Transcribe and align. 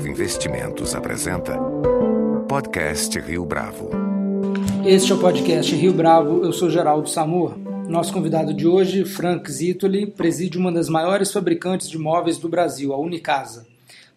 Bravo 0.00 0.08
Investimentos 0.08 0.94
apresenta 0.94 1.58
Podcast 2.48 3.20
Rio 3.20 3.44
Bravo. 3.44 3.90
Este 4.86 5.12
é 5.12 5.14
o 5.14 5.18
podcast 5.18 5.74
Rio 5.74 5.92
Bravo, 5.92 6.42
eu 6.42 6.54
sou 6.54 6.70
Geraldo 6.70 7.06
Samor. 7.06 7.58
Nosso 7.86 8.10
convidado 8.10 8.54
de 8.54 8.66
hoje, 8.66 9.04
Frank 9.04 9.50
Zitoli, 9.52 10.06
preside 10.06 10.56
uma 10.56 10.72
das 10.72 10.88
maiores 10.88 11.30
fabricantes 11.30 11.86
de 11.86 11.98
móveis 11.98 12.38
do 12.38 12.48
Brasil, 12.48 12.94
a 12.94 12.98
Unicasa. 12.98 13.66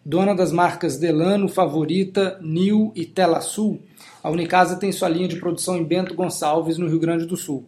Dona 0.02 0.34
das 0.34 0.50
marcas 0.50 0.96
Delano, 0.96 1.48
Favorita, 1.48 2.38
Nil 2.40 2.90
e 2.94 3.04
Tela 3.04 3.42
Sul, 3.42 3.82
a 4.22 4.30
Unicasa 4.30 4.76
tem 4.76 4.90
sua 4.90 5.10
linha 5.10 5.28
de 5.28 5.36
produção 5.36 5.76
em 5.76 5.84
Bento 5.84 6.14
Gonçalves, 6.14 6.78
no 6.78 6.88
Rio 6.88 6.98
Grande 6.98 7.26
do 7.26 7.36
Sul. 7.36 7.66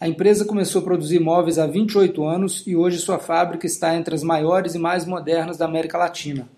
A 0.00 0.06
empresa 0.06 0.44
começou 0.44 0.82
a 0.82 0.84
produzir 0.84 1.18
móveis 1.18 1.58
há 1.58 1.66
28 1.66 2.24
anos 2.24 2.62
e 2.64 2.76
hoje 2.76 2.98
sua 2.98 3.18
fábrica 3.18 3.66
está 3.66 3.96
entre 3.96 4.14
as 4.14 4.22
maiores 4.22 4.76
e 4.76 4.78
mais 4.78 5.04
modernas 5.04 5.56
da 5.56 5.64
América 5.64 5.98
Latina. 5.98 6.48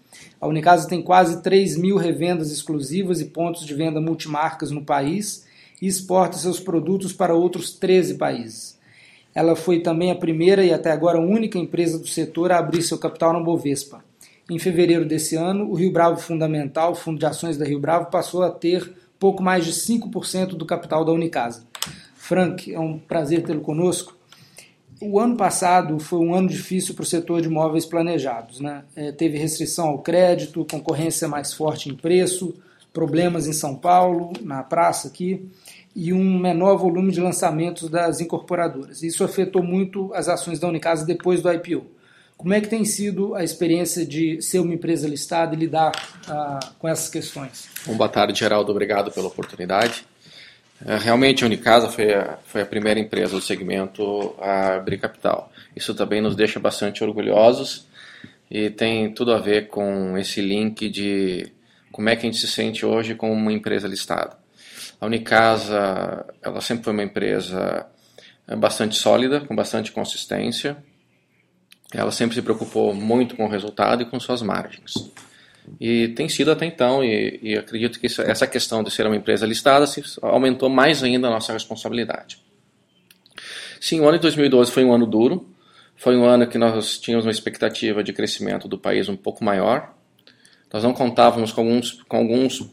A 0.42 0.48
Unicasa 0.48 0.88
tem 0.88 1.00
quase 1.00 1.40
3 1.40 1.76
mil 1.76 1.96
revendas 1.96 2.50
exclusivas 2.50 3.20
e 3.20 3.26
pontos 3.26 3.64
de 3.64 3.72
venda 3.74 4.00
multimarcas 4.00 4.72
no 4.72 4.82
país 4.82 5.46
e 5.80 5.86
exporta 5.86 6.36
seus 6.36 6.58
produtos 6.58 7.12
para 7.12 7.32
outros 7.32 7.70
13 7.70 8.14
países. 8.14 8.76
Ela 9.32 9.54
foi 9.54 9.78
também 9.78 10.10
a 10.10 10.16
primeira 10.16 10.64
e 10.64 10.72
até 10.72 10.90
agora 10.90 11.20
única 11.20 11.56
empresa 11.56 11.96
do 11.96 12.08
setor 12.08 12.50
a 12.50 12.58
abrir 12.58 12.82
seu 12.82 12.98
capital 12.98 13.32
na 13.32 13.38
Bovespa. 13.38 14.04
Em 14.50 14.58
fevereiro 14.58 15.04
desse 15.04 15.36
ano, 15.36 15.70
o 15.70 15.74
Rio 15.74 15.92
Bravo 15.92 16.20
Fundamental, 16.20 16.92
fundo 16.96 17.20
de 17.20 17.26
ações 17.26 17.56
da 17.56 17.64
Rio 17.64 17.78
Bravo, 17.78 18.10
passou 18.10 18.42
a 18.42 18.50
ter 18.50 18.92
pouco 19.20 19.44
mais 19.44 19.64
de 19.64 19.70
5% 19.70 20.56
do 20.56 20.66
capital 20.66 21.04
da 21.04 21.12
Unicasa. 21.12 21.64
Frank, 22.16 22.74
é 22.74 22.80
um 22.80 22.98
prazer 22.98 23.44
tê-lo 23.44 23.60
conosco. 23.60 24.16
O 25.04 25.18
ano 25.18 25.36
passado 25.36 25.98
foi 25.98 26.20
um 26.20 26.32
ano 26.32 26.48
difícil 26.48 26.94
para 26.94 27.02
o 27.02 27.06
setor 27.06 27.40
de 27.40 27.48
imóveis 27.48 27.84
planejados. 27.84 28.60
Né? 28.60 28.84
É, 28.94 29.10
teve 29.10 29.36
restrição 29.36 29.88
ao 29.88 29.98
crédito, 29.98 30.64
concorrência 30.70 31.26
mais 31.26 31.52
forte 31.52 31.90
em 31.90 31.94
preço, 31.94 32.54
problemas 32.92 33.48
em 33.48 33.52
São 33.52 33.74
Paulo, 33.74 34.32
na 34.42 34.62
praça 34.62 35.08
aqui, 35.08 35.44
e 35.94 36.12
um 36.12 36.38
menor 36.38 36.76
volume 36.76 37.10
de 37.10 37.20
lançamentos 37.20 37.90
das 37.90 38.20
incorporadoras. 38.20 39.02
Isso 39.02 39.24
afetou 39.24 39.60
muito 39.60 40.12
as 40.14 40.28
ações 40.28 40.60
da 40.60 40.68
Unicasa 40.68 41.04
depois 41.04 41.42
do 41.42 41.52
IPO. 41.52 41.84
Como 42.36 42.54
é 42.54 42.60
que 42.60 42.68
tem 42.68 42.84
sido 42.84 43.34
a 43.34 43.42
experiência 43.42 44.06
de 44.06 44.40
ser 44.40 44.60
uma 44.60 44.74
empresa 44.74 45.08
listada 45.08 45.54
e 45.54 45.58
lidar 45.58 45.92
ah, 46.28 46.60
com 46.78 46.88
essas 46.88 47.08
questões? 47.08 47.68
Bom, 47.86 47.96
boa 47.96 48.08
tarde, 48.08 48.38
Geraldo. 48.38 48.70
Obrigado 48.70 49.10
pela 49.10 49.26
oportunidade. 49.26 50.04
É, 50.84 50.96
realmente 50.96 51.44
a 51.44 51.46
Unicasa 51.46 51.88
foi 51.88 52.12
a, 52.12 52.38
foi 52.44 52.62
a 52.62 52.66
primeira 52.66 52.98
empresa 52.98 53.36
do 53.36 53.40
segmento 53.40 54.34
a 54.40 54.74
abrir 54.76 54.98
capital. 54.98 55.52
Isso 55.76 55.94
também 55.94 56.20
nos 56.20 56.34
deixa 56.34 56.58
bastante 56.58 57.04
orgulhosos 57.04 57.86
e 58.50 58.68
tem 58.68 59.12
tudo 59.12 59.32
a 59.32 59.38
ver 59.38 59.68
com 59.68 60.18
esse 60.18 60.40
link 60.40 60.88
de 60.88 61.52
como 61.90 62.08
é 62.08 62.16
que 62.16 62.26
a 62.26 62.30
gente 62.30 62.40
se 62.40 62.48
sente 62.48 62.84
hoje 62.84 63.14
como 63.14 63.32
uma 63.32 63.52
empresa 63.52 63.86
listada. 63.86 64.36
A 65.00 65.06
Unicasa, 65.06 66.26
ela 66.42 66.60
sempre 66.60 66.84
foi 66.84 66.92
uma 66.92 67.02
empresa 67.02 67.86
é, 68.46 68.56
bastante 68.56 68.96
sólida, 68.96 69.40
com 69.40 69.54
bastante 69.54 69.92
consistência. 69.92 70.76
Ela 71.92 72.10
sempre 72.10 72.34
se 72.34 72.42
preocupou 72.42 72.94
muito 72.94 73.36
com 73.36 73.44
o 73.44 73.48
resultado 73.48 74.02
e 74.02 74.06
com 74.06 74.18
suas 74.18 74.42
margens. 74.42 74.94
E 75.80 76.08
tem 76.08 76.28
sido 76.28 76.50
até 76.50 76.66
então, 76.66 77.04
e, 77.04 77.38
e 77.42 77.56
acredito 77.56 78.00
que 78.00 78.06
isso, 78.06 78.20
essa 78.22 78.46
questão 78.46 78.82
de 78.82 78.90
ser 78.90 79.06
uma 79.06 79.16
empresa 79.16 79.46
listada 79.46 79.84
aumentou 80.22 80.68
mais 80.68 81.02
ainda 81.02 81.28
a 81.28 81.30
nossa 81.30 81.52
responsabilidade. 81.52 82.38
Sim, 83.80 84.00
o 84.00 84.08
ano 84.08 84.18
de 84.18 84.22
2012 84.22 84.70
foi 84.70 84.84
um 84.84 84.92
ano 84.92 85.06
duro, 85.06 85.46
foi 85.96 86.16
um 86.16 86.24
ano 86.24 86.46
que 86.46 86.58
nós 86.58 86.98
tínhamos 86.98 87.24
uma 87.24 87.30
expectativa 87.30 88.02
de 88.02 88.12
crescimento 88.12 88.66
do 88.66 88.78
país 88.78 89.08
um 89.08 89.16
pouco 89.16 89.44
maior. 89.44 89.94
Nós 90.72 90.82
não 90.82 90.92
contávamos 90.92 91.52
com 91.52 91.60
alguns, 91.60 92.02
com 92.08 92.16
alguns 92.16 92.60
uh, 92.60 92.70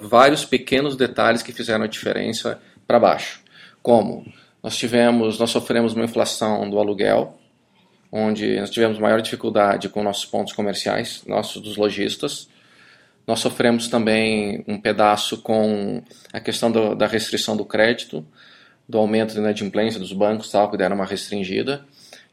vários 0.00 0.44
pequenos 0.44 0.96
detalhes 0.96 1.42
que 1.42 1.52
fizeram 1.52 1.84
a 1.84 1.88
diferença 1.88 2.60
para 2.86 3.00
baixo. 3.00 3.40
Como 3.82 4.24
nós 4.62 4.76
tivemos, 4.76 5.38
nós 5.38 5.50
sofremos 5.50 5.94
uma 5.94 6.04
inflação 6.04 6.68
do 6.68 6.78
aluguel 6.78 7.39
onde 8.12 8.58
nós 8.58 8.70
tivemos 8.70 8.98
maior 8.98 9.20
dificuldade 9.20 9.88
com 9.88 10.02
nossos 10.02 10.24
pontos 10.24 10.52
comerciais, 10.52 11.22
nossos 11.26 11.62
dos 11.62 11.76
lojistas. 11.76 12.48
Nós 13.26 13.40
sofremos 13.40 13.88
também 13.88 14.64
um 14.66 14.80
pedaço 14.80 15.38
com 15.38 16.02
a 16.32 16.40
questão 16.40 16.70
do, 16.70 16.94
da 16.94 17.06
restrição 17.06 17.56
do 17.56 17.64
crédito, 17.64 18.26
do 18.88 18.98
aumento 18.98 19.34
da 19.34 19.40
inadimplência 19.40 20.00
dos 20.00 20.12
bancos, 20.12 20.50
tal, 20.50 20.70
que 20.70 20.76
deram 20.76 20.96
uma 20.96 21.06
restringida. 21.06 21.84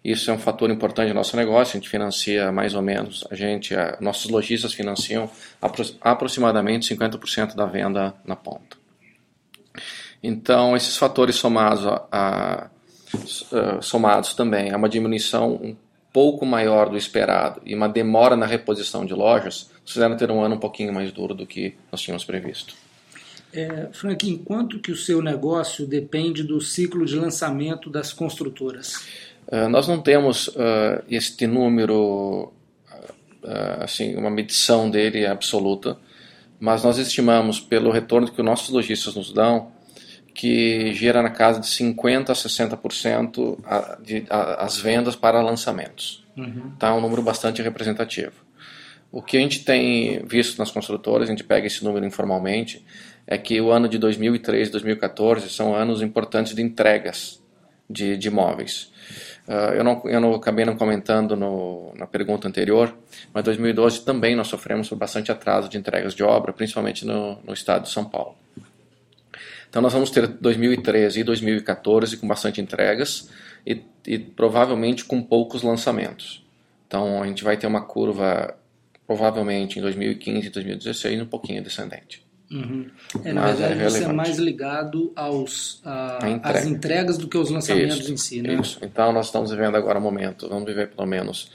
Isso 0.03 0.31
é 0.31 0.33
um 0.33 0.39
fator 0.39 0.71
importante 0.71 1.09
no 1.09 1.15
nosso 1.15 1.35
negócio. 1.35 1.77
A 1.77 1.79
gente 1.79 1.89
financia 1.89 2.51
mais 2.51 2.73
ou 2.73 2.81
menos, 2.81 3.27
a 3.29 3.35
gente, 3.35 3.75
a, 3.75 3.97
nossos 3.99 4.31
lojistas 4.31 4.73
financiam 4.73 5.29
apro 5.61 5.83
aproximadamente 6.01 6.95
50% 6.95 7.55
da 7.55 7.65
venda 7.65 8.15
na 8.25 8.35
ponta. 8.35 8.77
Então, 10.23 10.75
esses 10.75 10.97
fatores 10.97 11.35
somados 11.35 11.85
a, 11.85 12.07
a 12.11 12.69
uh, 13.13 13.81
somados 13.81 14.33
também 14.33 14.71
a 14.71 14.77
uma 14.77 14.89
diminuição 14.89 15.53
um 15.53 15.75
pouco 16.11 16.45
maior 16.45 16.89
do 16.89 16.97
esperado 16.97 17.61
e 17.65 17.75
uma 17.75 17.87
demora 17.87 18.35
na 18.35 18.45
reposição 18.45 19.05
de 19.05 19.13
lojas, 19.13 19.69
fizeram 19.85 20.17
ter 20.17 20.31
um 20.31 20.41
ano 20.41 20.55
um 20.55 20.59
pouquinho 20.59 20.93
mais 20.93 21.11
duro 21.11 21.33
do 21.33 21.45
que 21.45 21.75
nós 21.91 22.01
tínhamos 22.01 22.25
previsto. 22.25 22.73
É, 23.53 23.87
Frank, 23.91 24.27
enquanto 24.27 24.79
que 24.79 24.91
o 24.91 24.95
seu 24.95 25.21
negócio 25.21 25.85
depende 25.85 26.43
do 26.43 26.59
ciclo 26.59 27.05
de 27.05 27.15
lançamento 27.15 27.89
das 27.89 28.11
construtoras? 28.11 29.05
Uh, 29.47 29.69
nós 29.69 29.87
não 29.87 30.01
temos 30.01 30.49
uh, 30.49 31.03
este 31.09 31.47
número, 31.47 32.51
uh, 33.43 33.83
assim, 33.83 34.15
uma 34.15 34.29
medição 34.29 34.89
dele 34.89 35.25
absoluta, 35.25 35.97
mas 36.59 36.83
nós 36.83 36.97
estimamos, 36.97 37.59
pelo 37.59 37.91
retorno 37.91 38.29
que 38.29 38.41
os 38.41 38.45
nossos 38.45 38.69
lojistas 38.69 39.15
nos 39.15 39.31
dão, 39.31 39.71
que 40.37 40.93
gira 40.93 41.23
na 41.23 41.31
casa 41.31 41.59
de 41.59 41.65
50% 41.65 42.29
a 42.29 42.33
60% 42.33 43.57
a, 43.65 43.97
de, 43.99 44.23
a, 44.29 44.65
as 44.65 44.77
vendas 44.77 45.15
para 45.15 45.41
lançamentos. 45.41 46.23
Uhum. 46.37 46.73
Tá 46.77 46.93
um 46.93 47.01
número 47.01 47.23
bastante 47.23 47.59
representativo. 47.63 48.33
O 49.11 49.19
que 49.19 49.35
a 49.35 49.39
gente 49.39 49.65
tem 49.65 50.23
visto 50.27 50.59
nas 50.59 50.69
construtoras, 50.69 51.27
a 51.27 51.31
gente 51.31 51.43
pega 51.43 51.65
esse 51.65 51.83
número 51.83 52.05
informalmente, 52.05 52.85
é 53.25 53.35
que 53.35 53.59
o 53.59 53.71
ano 53.71 53.89
de 53.89 53.97
2013 53.97 54.69
e 54.69 54.71
2014 54.73 55.49
são 55.49 55.73
anos 55.73 56.03
importantes 56.03 56.53
de 56.53 56.61
entregas 56.61 57.41
de, 57.89 58.15
de 58.15 58.27
imóveis. 58.27 58.91
Uh, 59.47 59.73
eu, 59.73 59.83
não, 59.83 60.03
eu 60.05 60.21
não 60.21 60.35
acabei 60.35 60.65
não 60.65 60.75
comentando 60.75 61.35
no, 61.35 61.93
na 61.95 62.05
pergunta 62.05 62.47
anterior, 62.47 62.95
mas 63.33 63.43
2012 63.43 64.05
também 64.05 64.35
nós 64.35 64.49
sofremos 64.49 64.87
bastante 64.91 65.31
atraso 65.31 65.67
de 65.67 65.79
entregas 65.79 66.13
de 66.13 66.21
obra, 66.21 66.53
principalmente 66.53 67.07
no, 67.07 67.39
no 67.43 67.53
estado 67.53 67.83
de 67.83 67.89
São 67.89 68.05
Paulo. 68.05 68.35
Então 69.69 69.81
nós 69.81 69.93
vamos 69.93 70.09
ter 70.09 70.27
2013 70.27 71.19
e 71.19 71.23
2014 71.23 72.17
com 72.17 72.27
bastante 72.27 72.61
entregas 72.61 73.29
e, 73.65 73.81
e 74.05 74.17
provavelmente 74.17 75.05
com 75.05 75.21
poucos 75.21 75.61
lançamentos. 75.61 76.45
Então 76.87 77.21
a 77.21 77.27
gente 77.27 77.43
vai 77.43 77.57
ter 77.57 77.67
uma 77.67 77.81
curva 77.81 78.55
provavelmente 79.05 79.79
em 79.79 79.81
2015 79.81 80.47
e 80.47 80.49
2016 80.49 81.21
um 81.21 81.25
pouquinho 81.25 81.63
descendente. 81.63 82.25
Uhum. 82.49 82.89
É, 83.25 83.33
na 83.33 83.41
Mas 83.41 83.59
é 83.59 83.67
verdade, 83.67 83.83
é 83.83 83.87
isso 83.87 84.09
é 84.09 84.13
mais 84.13 84.37
ligado 84.37 85.11
aos, 85.15 85.81
a, 85.83 86.19
entrega. 86.29 86.59
às 86.59 86.65
entregas 86.65 87.17
do 87.17 87.27
que 87.27 87.35
aos 87.35 87.49
lançamentos 87.49 87.99
isso, 87.99 88.13
em 88.13 88.17
si, 88.17 88.41
né? 88.41 88.53
Isso. 88.53 88.79
Então 88.81 89.11
nós 89.11 89.25
estamos 89.25 89.51
vivendo 89.51 89.75
agora 89.75 89.99
um 89.99 90.01
momento, 90.01 90.47
vamos 90.47 90.65
viver 90.65 90.89
pelo 90.89 91.05
menos, 91.05 91.51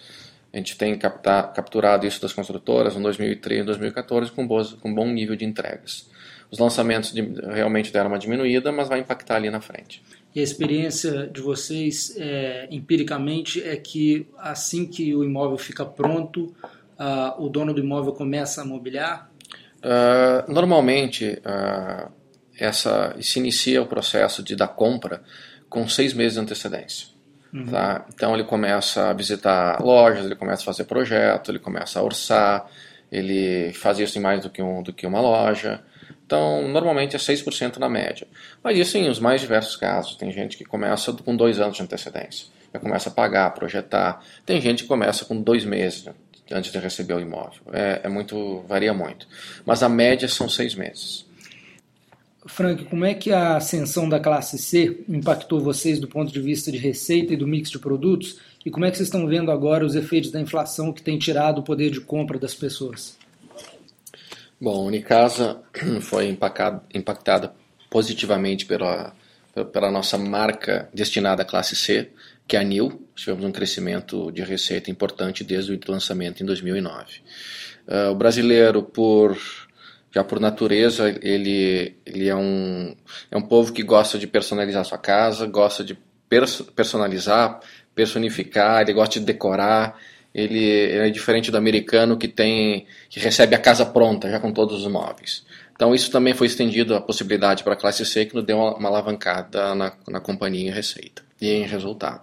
a 0.52 0.56
gente 0.58 0.76
tem 0.76 0.96
captar, 0.98 1.50
capturado 1.54 2.06
isso 2.06 2.20
das 2.20 2.34
construtoras 2.34 2.94
em 2.94 3.00
2013 3.00 3.62
e 3.62 3.64
2014 3.64 4.30
com, 4.32 4.46
boas, 4.46 4.74
com 4.74 4.94
bom 4.94 5.06
nível 5.06 5.34
de 5.34 5.46
entregas. 5.46 6.10
Os 6.52 6.58
lançamentos 6.58 7.12
de, 7.12 7.22
realmente 7.50 7.90
deram 7.90 8.08
uma 8.08 8.18
diminuída, 8.18 8.70
mas 8.70 8.86
vai 8.88 9.00
impactar 9.00 9.36
ali 9.36 9.50
na 9.50 9.60
frente. 9.60 10.02
E 10.34 10.40
a 10.40 10.42
experiência 10.42 11.26
de 11.26 11.40
vocês, 11.40 12.14
é, 12.16 12.68
empiricamente, 12.70 13.62
é 13.62 13.74
que 13.74 14.26
assim 14.38 14.86
que 14.86 15.14
o 15.14 15.24
imóvel 15.24 15.56
fica 15.56 15.84
pronto, 15.84 16.54
uh, 16.98 17.42
o 17.42 17.48
dono 17.48 17.72
do 17.72 17.80
imóvel 17.80 18.12
começa 18.12 18.62
a 18.62 18.64
mobiliar? 18.64 19.30
Uh, 19.78 20.52
normalmente, 20.52 21.40
uh, 21.40 22.12
essa, 22.58 23.16
se 23.20 23.38
inicia 23.38 23.82
o 23.82 23.86
processo 23.86 24.42
de 24.42 24.54
da 24.54 24.68
compra 24.68 25.22
com 25.68 25.88
seis 25.88 26.12
meses 26.12 26.34
de 26.34 26.40
antecedência. 26.40 27.08
Uhum. 27.52 27.66
Tá? 27.66 28.06
Então 28.14 28.34
ele 28.34 28.44
começa 28.44 29.10
a 29.10 29.12
visitar 29.12 29.82
lojas, 29.82 30.24
ele 30.24 30.36
começa 30.36 30.62
a 30.62 30.64
fazer 30.66 30.84
projeto, 30.84 31.50
ele 31.50 31.58
começa 31.58 31.98
a 31.98 32.02
orçar, 32.02 32.66
ele 33.10 33.72
faz 33.74 33.98
isso 33.98 34.18
em 34.18 34.22
mais 34.22 34.42
do 34.42 34.48
que, 34.48 34.62
um, 34.62 34.82
do 34.82 34.92
que 34.92 35.06
uma 35.06 35.20
loja. 35.20 35.82
Então, 36.32 36.66
normalmente 36.66 37.14
é 37.14 37.18
6% 37.18 37.76
na 37.76 37.90
média. 37.90 38.26
Mas 38.64 38.78
isso 38.78 38.96
em 38.96 39.06
os 39.10 39.20
mais 39.20 39.42
diversos 39.42 39.76
casos. 39.76 40.16
Tem 40.16 40.32
gente 40.32 40.56
que 40.56 40.64
começa 40.64 41.12
com 41.12 41.36
dois 41.36 41.60
anos 41.60 41.76
de 41.76 41.82
antecedência. 41.82 42.46
Já 42.72 42.80
começa 42.80 43.10
a 43.10 43.12
pagar, 43.12 43.50
projetar. 43.52 44.24
Tem 44.46 44.58
gente 44.58 44.84
que 44.84 44.88
começa 44.88 45.26
com 45.26 45.38
dois 45.38 45.66
meses 45.66 46.08
antes 46.50 46.72
de 46.72 46.78
receber 46.78 47.12
o 47.12 47.20
imóvel. 47.20 47.60
É, 47.70 48.00
é 48.04 48.08
muito, 48.08 48.64
varia 48.66 48.94
muito. 48.94 49.28
Mas 49.66 49.82
a 49.82 49.90
média 49.90 50.26
são 50.26 50.48
seis 50.48 50.74
meses. 50.74 51.26
Frank, 52.46 52.86
como 52.86 53.04
é 53.04 53.12
que 53.12 53.30
a 53.30 53.58
ascensão 53.58 54.08
da 54.08 54.18
classe 54.18 54.56
C 54.56 55.04
impactou 55.06 55.60
vocês 55.60 56.00
do 56.00 56.08
ponto 56.08 56.32
de 56.32 56.40
vista 56.40 56.72
de 56.72 56.78
receita 56.78 57.34
e 57.34 57.36
do 57.36 57.46
mix 57.46 57.68
de 57.68 57.78
produtos? 57.78 58.40
E 58.64 58.70
como 58.70 58.86
é 58.86 58.90
que 58.90 58.96
vocês 58.96 59.08
estão 59.08 59.26
vendo 59.26 59.50
agora 59.50 59.84
os 59.84 59.94
efeitos 59.94 60.30
da 60.30 60.40
inflação 60.40 60.94
que 60.94 61.02
tem 61.02 61.18
tirado 61.18 61.58
o 61.58 61.62
poder 61.62 61.90
de 61.90 62.00
compra 62.00 62.38
das 62.38 62.54
pessoas? 62.54 63.20
Bom, 64.62 64.76
a 64.76 64.86
Unicasa 64.86 65.60
foi 66.02 66.28
impactada 66.28 67.52
positivamente 67.90 68.64
pela, 68.64 69.12
pela 69.72 69.90
nossa 69.90 70.16
marca 70.16 70.88
destinada 70.94 71.42
à 71.42 71.44
classe 71.44 71.74
C, 71.74 72.12
que 72.46 72.56
é 72.56 72.60
a 72.60 72.62
NIL. 72.62 73.08
Tivemos 73.16 73.44
um 73.44 73.50
crescimento 73.50 74.30
de 74.30 74.40
receita 74.40 74.88
importante 74.88 75.42
desde 75.42 75.72
o 75.72 75.80
lançamento 75.88 76.44
em 76.44 76.46
2009. 76.46 76.92
Uh, 76.94 77.22
ah, 77.88 78.10
o 78.12 78.14
brasileiro, 78.14 78.84
por 78.84 79.36
já 80.12 80.22
por 80.22 80.38
natureza, 80.38 81.08
ele, 81.20 81.96
ele 82.06 82.28
é, 82.28 82.36
um, 82.36 82.94
é 83.32 83.36
um 83.36 83.42
povo 83.42 83.72
que 83.72 83.82
gosta 83.82 84.16
de 84.16 84.28
personalizar 84.28 84.84
sua 84.84 84.98
casa, 84.98 85.44
gosta 85.44 85.82
de 85.82 85.98
personalizar, 86.76 87.58
personificar, 87.96 88.82
ele 88.82 88.92
gosta 88.92 89.18
de 89.18 89.26
decorar, 89.26 89.98
ele, 90.34 90.58
ele, 90.58 91.08
é 91.08 91.10
diferente 91.10 91.50
do 91.50 91.56
americano 91.56 92.16
que 92.16 92.28
tem 92.28 92.86
que 93.08 93.20
recebe 93.20 93.54
a 93.54 93.58
casa 93.58 93.84
pronta 93.84 94.30
já 94.30 94.40
com 94.40 94.52
todos 94.52 94.84
os 94.84 94.90
móveis. 94.90 95.44
Então 95.74 95.94
isso 95.94 96.10
também 96.10 96.34
foi 96.34 96.46
estendido 96.46 96.94
a 96.94 97.00
possibilidade 97.00 97.62
para 97.64 97.74
a 97.74 97.76
classe 97.76 98.04
C 98.06 98.26
que 98.26 98.34
nos 98.34 98.44
deu 98.44 98.56
uma, 98.56 98.76
uma 98.76 98.88
alavancada 98.88 99.74
na, 99.74 99.92
na 100.08 100.20
companhia 100.20 100.68
em 100.68 100.72
receita 100.72 101.22
e 101.40 101.50
em 101.50 101.66
resultado. 101.66 102.22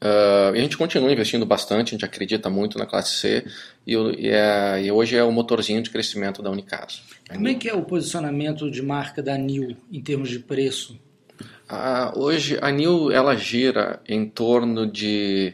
Uh, 0.00 0.54
e 0.54 0.58
a 0.58 0.62
gente 0.62 0.78
continua 0.78 1.10
investindo 1.10 1.44
bastante, 1.44 1.88
a 1.88 1.90
gente 1.90 2.04
acredita 2.04 2.48
muito 2.48 2.78
na 2.78 2.86
classe 2.86 3.14
C 3.14 3.44
e, 3.84 3.94
e, 3.94 4.28
é, 4.28 4.80
e 4.84 4.92
hoje 4.92 5.16
é 5.16 5.24
o 5.24 5.32
motorzinho 5.32 5.82
de 5.82 5.90
crescimento 5.90 6.40
da 6.40 6.50
Unicasa. 6.50 7.00
Como 7.28 7.48
é 7.48 7.54
que 7.54 7.68
é 7.68 7.74
o 7.74 7.82
posicionamento 7.82 8.70
de 8.70 8.80
marca 8.80 9.20
da 9.20 9.36
NIL 9.36 9.76
em 9.90 10.00
termos 10.00 10.30
de 10.30 10.38
preço? 10.38 10.96
Uh, 11.68 12.16
hoje 12.16 12.56
a 12.62 12.70
NIL 12.70 13.10
ela 13.10 13.34
gira 13.34 14.00
em 14.08 14.24
torno 14.24 14.86
de 14.86 15.52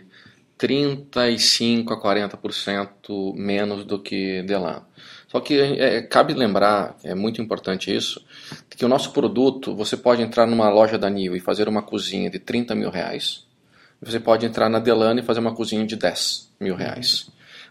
35 0.65 1.93
a 1.93 2.01
40% 2.01 3.35
menos 3.37 3.85
do 3.85 3.99
que 3.99 4.43
Delano. 4.45 4.87
Só 5.29 5.39
que 5.39 5.61
é, 5.61 6.01
cabe 6.01 6.33
lembrar, 6.33 6.97
é 7.05 7.15
muito 7.15 7.43
importante 7.43 7.95
isso, 7.95 8.25
que 8.71 8.83
o 8.83 8.89
nosso 8.89 9.13
produto, 9.13 9.77
você 9.77 9.95
pode 9.95 10.23
entrar 10.23 10.47
numa 10.47 10.71
loja 10.71 10.97
da 10.97 11.11
Nil 11.11 11.37
e 11.37 11.41
fazer 11.41 11.69
uma 11.69 11.83
cozinha 11.83 12.31
de 12.31 12.39
30 12.39 12.75
mil 12.75 12.89
reais, 12.89 13.45
você 14.01 14.19
pode 14.19 14.47
entrar 14.47 14.71
na 14.71 14.79
Delano 14.79 15.21
e 15.21 15.23
fazer 15.23 15.41
uma 15.41 15.55
cozinha 15.55 15.85
de 15.87 15.97
10 15.97 16.51
mil 16.59 16.75
reais. 16.75 17.29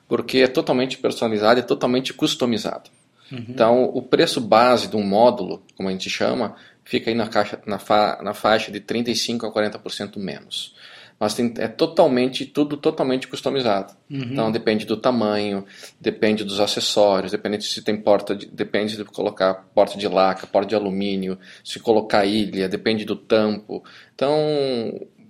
Porque 0.07 0.39
é 0.39 0.47
totalmente 0.47 0.99
personalizado, 0.99 1.59
é 1.59 1.63
totalmente 1.63 2.13
customizado. 2.13 2.91
Uhum. 3.31 3.45
Então, 3.49 3.83
o 3.85 4.03
preço 4.03 4.39
base 4.39 4.87
de 4.87 4.95
um 4.95 5.03
módulo, 5.03 5.63
como 5.75 5.89
a 5.89 5.91
gente 5.91 6.11
chama, 6.11 6.55
fica 6.83 7.09
aí 7.09 7.15
na, 7.15 7.27
caixa, 7.27 7.59
na, 7.65 7.79
fa, 7.79 8.19
na 8.21 8.35
faixa 8.35 8.71
de 8.71 8.79
35% 8.79 9.47
a 9.47 9.51
40% 9.51 10.17
menos 10.17 10.75
mas 11.19 11.33
tem, 11.33 11.54
é 11.57 11.68
totalmente, 11.68 12.45
tudo 12.45 12.77
totalmente 12.77 13.27
customizado. 13.27 13.94
Uhum. 14.10 14.19
Então 14.31 14.51
depende 14.51 14.86
do 14.86 14.98
tamanho, 14.98 15.65
depende 16.00 16.44
dos 16.44 16.60
acessórios, 16.60 17.31
depende 17.31 17.63
se 17.63 17.81
tem 17.81 17.95
porta, 17.95 18.36
de, 18.36 18.45
depende 18.45 18.98
de 18.98 19.06
colocar 19.06 19.54
porta 19.74 19.98
de 19.98 20.07
laca, 20.07 20.48
porta 20.48 20.69
de 20.69 20.75
alumínio, 20.75 21.38
se 21.63 21.80
colocar 21.80 22.25
ilha, 22.25 22.68
depende 22.68 23.06
do 23.06 23.15
tampo. 23.15 23.83
Então 24.15 24.38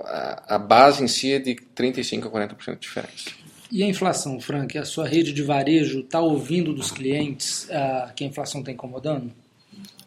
a, 0.01 0.55
a 0.55 0.59
base 0.59 1.03
em 1.03 1.07
si 1.07 1.33
é 1.33 1.39
de 1.39 1.55
35% 1.75 2.25
a 2.25 2.29
40% 2.29 2.73
de 2.73 2.79
diferença. 2.79 3.43
E 3.71 3.81
a 3.81 3.87
inflação, 3.87 4.39
Frank? 4.39 4.77
A 4.77 4.85
sua 4.85 5.07
rede 5.07 5.33
de 5.33 5.41
varejo 5.41 6.01
está 6.01 6.19
ouvindo 6.19 6.73
dos 6.73 6.91
clientes 6.91 7.63
uh, 7.65 8.13
que 8.13 8.23
a 8.23 8.27
inflação 8.27 8.59
está 8.59 8.71
incomodando? 8.71 9.31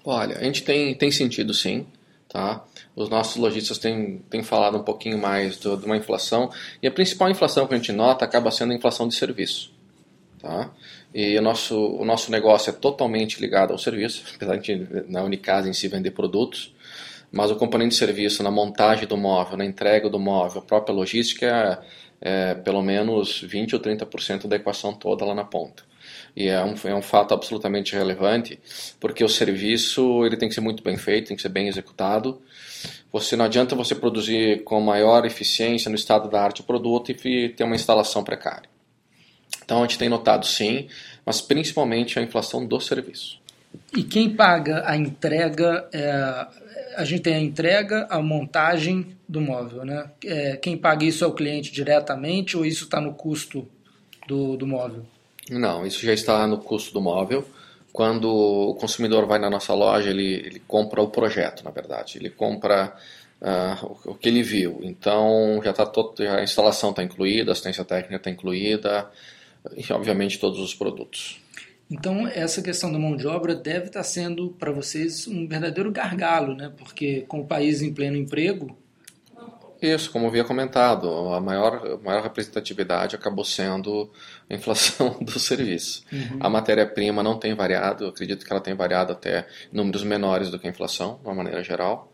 Olha, 0.04 0.38
a 0.38 0.44
gente 0.44 0.62
tem, 0.62 0.94
tem 0.94 1.10
sentido 1.10 1.52
sim. 1.52 1.84
Tá? 2.28 2.64
Os 2.94 3.08
nossos 3.08 3.36
lojistas 3.36 3.78
têm, 3.78 4.18
têm 4.28 4.42
falado 4.42 4.76
um 4.76 4.82
pouquinho 4.82 5.18
mais 5.18 5.56
do, 5.58 5.76
de 5.76 5.86
uma 5.86 5.96
inflação, 5.96 6.50
e 6.82 6.86
a 6.86 6.90
principal 6.90 7.30
inflação 7.30 7.66
que 7.66 7.74
a 7.74 7.76
gente 7.76 7.92
nota 7.92 8.24
acaba 8.24 8.50
sendo 8.50 8.72
a 8.72 8.76
inflação 8.76 9.06
de 9.06 9.14
serviço. 9.14 9.72
Tá? 10.40 10.70
E 11.14 11.38
o 11.38 11.42
nosso, 11.42 11.78
o 11.78 12.04
nosso 12.04 12.30
negócio 12.30 12.70
é 12.70 12.72
totalmente 12.72 13.40
ligado 13.40 13.72
ao 13.72 13.78
serviço, 13.78 14.24
apesar 14.34 14.56
de 14.56 15.04
na 15.08 15.22
Unicasa 15.22 15.68
em 15.68 15.72
si 15.72 15.88
vender 15.88 16.10
produtos, 16.10 16.74
mas 17.30 17.50
o 17.50 17.56
componente 17.56 17.90
de 17.90 17.96
serviço 17.96 18.42
na 18.42 18.50
montagem 18.50 19.06
do 19.06 19.16
móvel, 19.16 19.56
na 19.56 19.64
entrega 19.64 20.08
do 20.08 20.18
móvel, 20.18 20.62
a 20.62 20.64
própria 20.64 20.94
logística 20.94 21.84
é, 22.20 22.50
é 22.50 22.54
pelo 22.54 22.82
menos 22.82 23.40
20 23.40 23.74
ou 23.74 23.80
30% 23.80 24.46
da 24.46 24.56
equação 24.56 24.92
toda 24.92 25.24
lá 25.24 25.34
na 25.34 25.44
ponta 25.44 25.84
e 26.36 26.48
é 26.48 26.62
um, 26.62 26.74
é 26.84 26.94
um 26.94 27.00
fato 27.00 27.32
absolutamente 27.32 27.94
relevante, 27.94 28.60
porque 29.00 29.24
o 29.24 29.28
serviço 29.28 30.24
ele 30.26 30.36
tem 30.36 30.48
que 30.50 30.54
ser 30.54 30.60
muito 30.60 30.82
bem 30.82 30.98
feito, 30.98 31.28
tem 31.28 31.36
que 31.36 31.42
ser 31.42 31.48
bem 31.48 31.66
executado. 31.66 32.42
Você 33.10 33.34
não 33.36 33.46
adianta 33.46 33.74
você 33.74 33.94
produzir 33.94 34.62
com 34.62 34.78
maior 34.80 35.24
eficiência 35.24 35.88
no 35.88 35.94
estado 35.94 36.28
da 36.28 36.42
arte 36.42 36.60
o 36.60 36.64
produto 36.64 37.10
e 37.10 37.48
ter 37.48 37.64
uma 37.64 37.74
instalação 37.74 38.22
precária. 38.22 38.68
Então 39.64 39.78
a 39.78 39.80
gente 39.82 39.98
tem 39.98 40.10
notado 40.10 40.44
sim, 40.44 40.88
mas 41.24 41.40
principalmente 41.40 42.18
a 42.18 42.22
inflação 42.22 42.66
do 42.66 42.78
serviço. 42.80 43.40
E 43.96 44.02
quem 44.02 44.28
paga 44.28 44.82
a 44.86 44.94
entrega, 44.94 45.88
é, 45.92 46.46
a 46.96 47.04
gente 47.04 47.22
tem 47.22 47.34
a 47.34 47.40
entrega, 47.40 48.06
a 48.10 48.20
montagem 48.20 49.16
do 49.26 49.40
móvel, 49.40 49.84
né? 49.84 50.10
É, 50.24 50.56
quem 50.56 50.76
paga 50.76 51.04
isso 51.04 51.24
é 51.24 51.26
o 51.26 51.32
cliente 51.32 51.72
diretamente 51.72 52.56
ou 52.56 52.64
isso 52.64 52.84
está 52.84 53.00
no 53.00 53.14
custo 53.14 53.66
do, 54.28 54.56
do 54.56 54.66
móvel? 54.66 55.06
Não, 55.50 55.86
isso 55.86 56.04
já 56.04 56.12
está 56.12 56.46
no 56.46 56.58
custo 56.58 56.92
do 56.92 57.00
móvel. 57.00 57.46
Quando 57.92 58.28
o 58.28 58.74
consumidor 58.74 59.26
vai 59.26 59.38
na 59.38 59.48
nossa 59.48 59.72
loja, 59.72 60.10
ele, 60.10 60.34
ele 60.34 60.60
compra 60.66 61.00
o 61.00 61.08
projeto, 61.08 61.64
na 61.64 61.70
verdade. 61.70 62.18
Ele 62.18 62.28
compra 62.28 62.94
uh, 63.40 63.96
o, 64.04 64.14
que 64.14 64.28
ele 64.28 64.42
viu. 64.42 64.80
Então, 64.82 65.60
já 65.64 65.72
tá 65.72 65.86
todo, 65.86 66.20
a 66.20 66.42
instalação 66.42 66.90
está 66.90 67.02
incluída, 67.02 67.50
a 67.50 67.52
assistência 67.52 67.84
técnica 67.84 68.16
está 68.16 68.30
incluída, 68.30 69.10
e 69.76 69.92
obviamente 69.92 70.38
todos 70.38 70.60
os 70.60 70.74
produtos. 70.74 71.40
Então, 71.90 72.26
essa 72.26 72.60
questão 72.60 72.92
da 72.92 72.98
mão 72.98 73.16
de 73.16 73.26
obra 73.26 73.54
deve 73.54 73.86
estar 73.86 74.02
sendo 74.02 74.50
para 74.58 74.72
vocês 74.72 75.26
um 75.28 75.46
verdadeiro 75.46 75.92
gargalo, 75.92 76.54
né? 76.54 76.72
Porque 76.76 77.24
com 77.28 77.40
o 77.40 77.46
país 77.46 77.80
em 77.80 77.94
pleno 77.94 78.16
emprego, 78.16 78.76
isso, 79.80 80.10
como 80.10 80.26
havia 80.26 80.44
comentado, 80.44 81.08
a 81.08 81.40
maior, 81.40 81.86
a 81.86 81.96
maior 81.98 82.22
representatividade 82.22 83.14
acabou 83.14 83.44
sendo 83.44 84.10
a 84.48 84.54
inflação 84.54 85.16
do 85.22 85.38
serviço. 85.38 86.04
Uhum. 86.12 86.38
A 86.40 86.48
matéria-prima 86.48 87.22
não 87.22 87.38
tem 87.38 87.54
variado, 87.54 88.06
acredito 88.06 88.44
que 88.44 88.52
ela 88.52 88.60
tem 88.60 88.74
variado 88.74 89.12
até 89.12 89.46
números 89.72 90.02
menores 90.02 90.50
do 90.50 90.58
que 90.58 90.66
a 90.66 90.70
inflação, 90.70 91.18
de 91.22 91.28
uma 91.28 91.34
maneira 91.34 91.62
geral, 91.62 92.12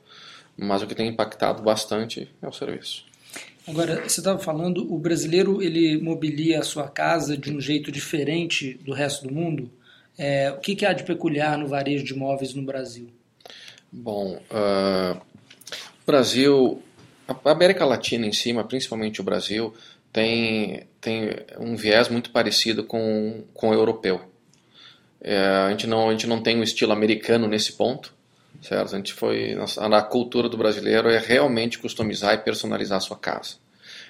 mas 0.56 0.82
o 0.82 0.87
que 0.87 0.94
tem 0.94 1.09
impactado 1.09 1.62
bastante 1.62 2.29
é 2.43 2.49
o 2.49 2.53
serviço. 2.53 3.05
Agora, 3.67 4.03
você 4.03 4.20
estava 4.20 4.38
falando, 4.38 4.93
o 4.93 4.99
brasileiro 4.99 5.62
ele 5.62 6.00
mobilia 6.00 6.59
a 6.59 6.64
sua 6.64 6.88
casa 6.88 7.37
de 7.37 7.52
um 7.52 7.61
jeito 7.61 7.92
diferente 7.92 8.75
do 8.85 8.92
resto 8.92 9.26
do 9.26 9.33
mundo. 9.33 9.71
É, 10.19 10.50
o 10.50 10.59
que, 10.59 10.75
que 10.75 10.85
há 10.85 10.92
de 10.92 11.04
peculiar 11.04 11.57
no 11.57 11.69
varejo 11.69 12.04
de 12.04 12.12
imóveis 12.12 12.54
no 12.54 12.62
Brasil? 12.62 13.09
Bom, 13.90 14.40
uh, 14.50 15.16
o 15.16 16.07
Brasil 16.07 16.83
a 17.29 17.50
América 17.50 17.85
Latina 17.85 18.26
em 18.26 18.33
cima, 18.33 18.64
principalmente 18.64 19.21
o 19.21 19.25
Brasil, 19.25 19.75
tem, 20.12 20.87
tem 21.00 21.31
um 21.59 21.75
viés 21.75 22.09
muito 22.09 22.31
parecido 22.31 22.85
com, 22.85 23.45
com 23.55 23.71
o 23.71 23.75
europeu. 23.75 24.21
É, 25.21 25.38
a, 25.38 25.71
gente 25.71 25.87
não, 25.87 26.09
a 26.09 26.12
gente 26.12 26.26
não 26.26 26.43
tem 26.43 26.59
um 26.59 26.62
estilo 26.62 26.93
americano 26.93 27.47
nesse 27.47 27.73
ponto, 27.73 28.12
certo? 28.61 28.95
A 28.95 28.97
gente 28.97 29.12
foi 29.12 29.57
a 29.76 30.02
cultura 30.02 30.49
do 30.49 30.57
brasileiro 30.57 31.09
é 31.09 31.19
realmente 31.19 31.79
customizar 31.79 32.35
e 32.35 32.38
personalizar 32.38 32.99
a 32.99 33.00
sua 33.00 33.17
casa. 33.17 33.57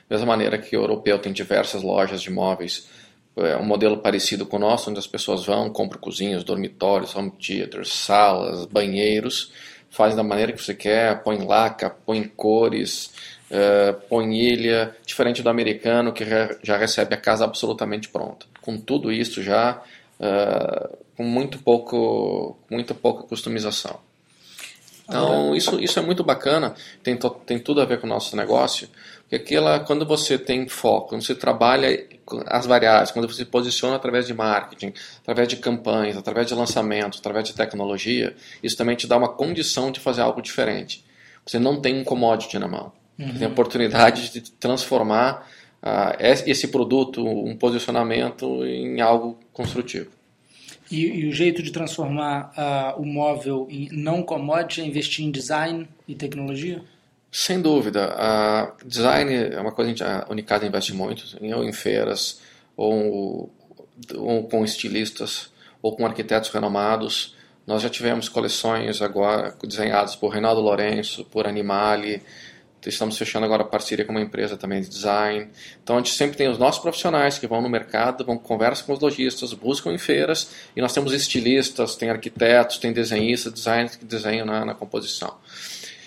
Da 0.08 0.16
mesma 0.16 0.26
maneira 0.26 0.58
que 0.58 0.76
o 0.76 0.80
europeu 0.80 1.18
tem 1.18 1.32
diversas 1.32 1.82
lojas 1.82 2.20
de 2.20 2.30
móveis, 2.30 2.88
é 3.36 3.56
um 3.56 3.64
modelo 3.64 3.98
parecido 3.98 4.44
com 4.44 4.56
o 4.56 4.60
nosso, 4.60 4.90
onde 4.90 4.98
as 4.98 5.06
pessoas 5.06 5.44
vão, 5.46 5.70
compram 5.70 5.98
cozinhas, 5.98 6.44
dormitórios, 6.44 7.14
home 7.14 7.30
theaters, 7.30 7.92
salas, 7.92 8.66
banheiros, 8.66 9.52
faz 9.92 10.16
da 10.16 10.22
maneira 10.24 10.52
que 10.52 10.62
você 10.62 10.74
quer, 10.74 11.22
põe 11.22 11.38
laca, 11.44 11.90
põe 11.90 12.24
cores, 12.24 13.12
uh, 13.50 13.92
põe 14.08 14.34
ilha, 14.34 14.96
diferente 15.06 15.42
do 15.42 15.50
americano 15.50 16.12
que 16.12 16.24
já 16.62 16.76
recebe 16.76 17.14
a 17.14 17.18
casa 17.18 17.44
absolutamente 17.44 18.08
pronta. 18.08 18.46
Com 18.62 18.78
tudo 18.78 19.12
isso 19.12 19.42
já, 19.42 19.82
uh, 20.18 20.96
com 21.14 21.22
muito 21.22 21.58
pouco, 21.58 22.58
muito 22.70 22.94
pouca 22.94 23.24
customização. 23.24 24.00
Então, 25.18 25.54
isso, 25.54 25.80
isso 25.80 25.98
é 25.98 26.02
muito 26.02 26.24
bacana, 26.24 26.74
tem, 27.02 27.16
to, 27.16 27.30
tem 27.30 27.58
tudo 27.58 27.80
a 27.80 27.84
ver 27.84 28.00
com 28.00 28.06
o 28.06 28.10
nosso 28.10 28.36
negócio, 28.36 28.88
porque 29.22 29.36
aquela, 29.36 29.80
quando 29.80 30.04
você 30.04 30.38
tem 30.38 30.68
foco, 30.68 31.10
quando 31.10 31.22
você 31.22 31.34
trabalha 31.34 32.06
as 32.46 32.66
variáveis, 32.66 33.10
quando 33.10 33.28
você 33.28 33.38
se 33.38 33.44
posiciona 33.44 33.96
através 33.96 34.26
de 34.26 34.34
marketing, 34.34 34.92
através 35.22 35.48
de 35.48 35.56
campanhas, 35.56 36.16
através 36.16 36.46
de 36.46 36.54
lançamentos, 36.54 37.18
através 37.18 37.48
de 37.48 37.54
tecnologia, 37.54 38.34
isso 38.62 38.76
também 38.76 38.94
te 38.94 39.06
dá 39.06 39.16
uma 39.16 39.28
condição 39.28 39.90
de 39.90 40.00
fazer 40.00 40.20
algo 40.20 40.42
diferente. 40.42 41.04
Você 41.46 41.58
não 41.58 41.80
tem 41.80 41.98
um 41.98 42.04
commodity 42.04 42.58
na 42.58 42.68
mão. 42.68 42.92
Uhum. 43.18 43.28
Você 43.28 43.38
tem 43.38 43.48
a 43.48 43.50
oportunidade 43.50 44.30
de 44.30 44.40
transformar 44.52 45.48
uh, 45.82 46.16
esse 46.20 46.68
produto, 46.68 47.26
um 47.26 47.56
posicionamento, 47.56 48.64
em 48.64 49.00
algo 49.00 49.38
construtivo. 49.52 50.10
E, 50.92 51.20
e, 51.20 51.26
o 51.26 51.32
jeito 51.32 51.62
de 51.62 51.72
transformar 51.72 52.52
uh, 52.52 53.00
o 53.00 53.06
móvel 53.06 53.66
em 53.70 53.88
não 53.90 54.22
commodity 54.22 54.82
é 54.82 54.84
investir 54.84 55.24
em 55.24 55.30
design 55.30 55.88
e 56.06 56.14
tecnologia? 56.14 56.82
Sem 57.30 57.62
dúvida. 57.62 58.14
A 58.14 58.72
design 58.84 59.34
é 59.34 59.58
uma 59.58 59.72
coisa 59.72 59.94
que 59.94 60.02
a 60.02 60.26
Unicasa 60.28 60.66
investe 60.66 60.92
muito, 60.92 61.24
ou 61.56 61.64
em 61.64 61.72
feiras, 61.72 62.42
ou, 62.76 63.50
ou 64.14 64.42
com 64.44 64.62
estilistas, 64.62 65.50
ou 65.80 65.96
com 65.96 66.04
arquitetos 66.04 66.50
renomados. 66.50 67.34
Nós 67.66 67.80
já 67.80 67.88
tivemos 67.88 68.28
coleções 68.28 69.00
agora 69.00 69.56
desenhadas 69.64 70.14
por 70.14 70.28
Reinaldo 70.28 70.60
Lourenço, 70.60 71.24
por 71.24 71.46
Animali, 71.46 72.22
estamos 72.88 73.16
fechando 73.16 73.44
agora 73.44 73.64
parceria 73.64 74.04
com 74.04 74.12
uma 74.12 74.20
empresa 74.20 74.56
também 74.56 74.80
de 74.80 74.88
design. 74.88 75.48
Então 75.82 75.96
a 75.96 75.98
gente 75.98 76.12
sempre 76.12 76.36
tem 76.36 76.48
os 76.48 76.58
nossos 76.58 76.80
profissionais 76.80 77.38
que 77.38 77.46
vão 77.46 77.62
no 77.62 77.68
mercado, 77.68 78.24
vão 78.24 78.36
conversar 78.36 78.84
com 78.84 78.92
os 78.92 79.00
lojistas, 79.00 79.52
buscam 79.52 79.92
em 79.92 79.98
feiras 79.98 80.50
e 80.76 80.80
nós 80.80 80.92
temos 80.92 81.12
estilistas, 81.12 81.96
tem 81.96 82.10
arquitetos, 82.10 82.78
tem 82.78 82.92
desenhistas, 82.92 83.52
designers 83.52 83.96
que 83.96 84.04
desenham 84.04 84.46
na, 84.46 84.64
na 84.64 84.74
composição, 84.74 85.34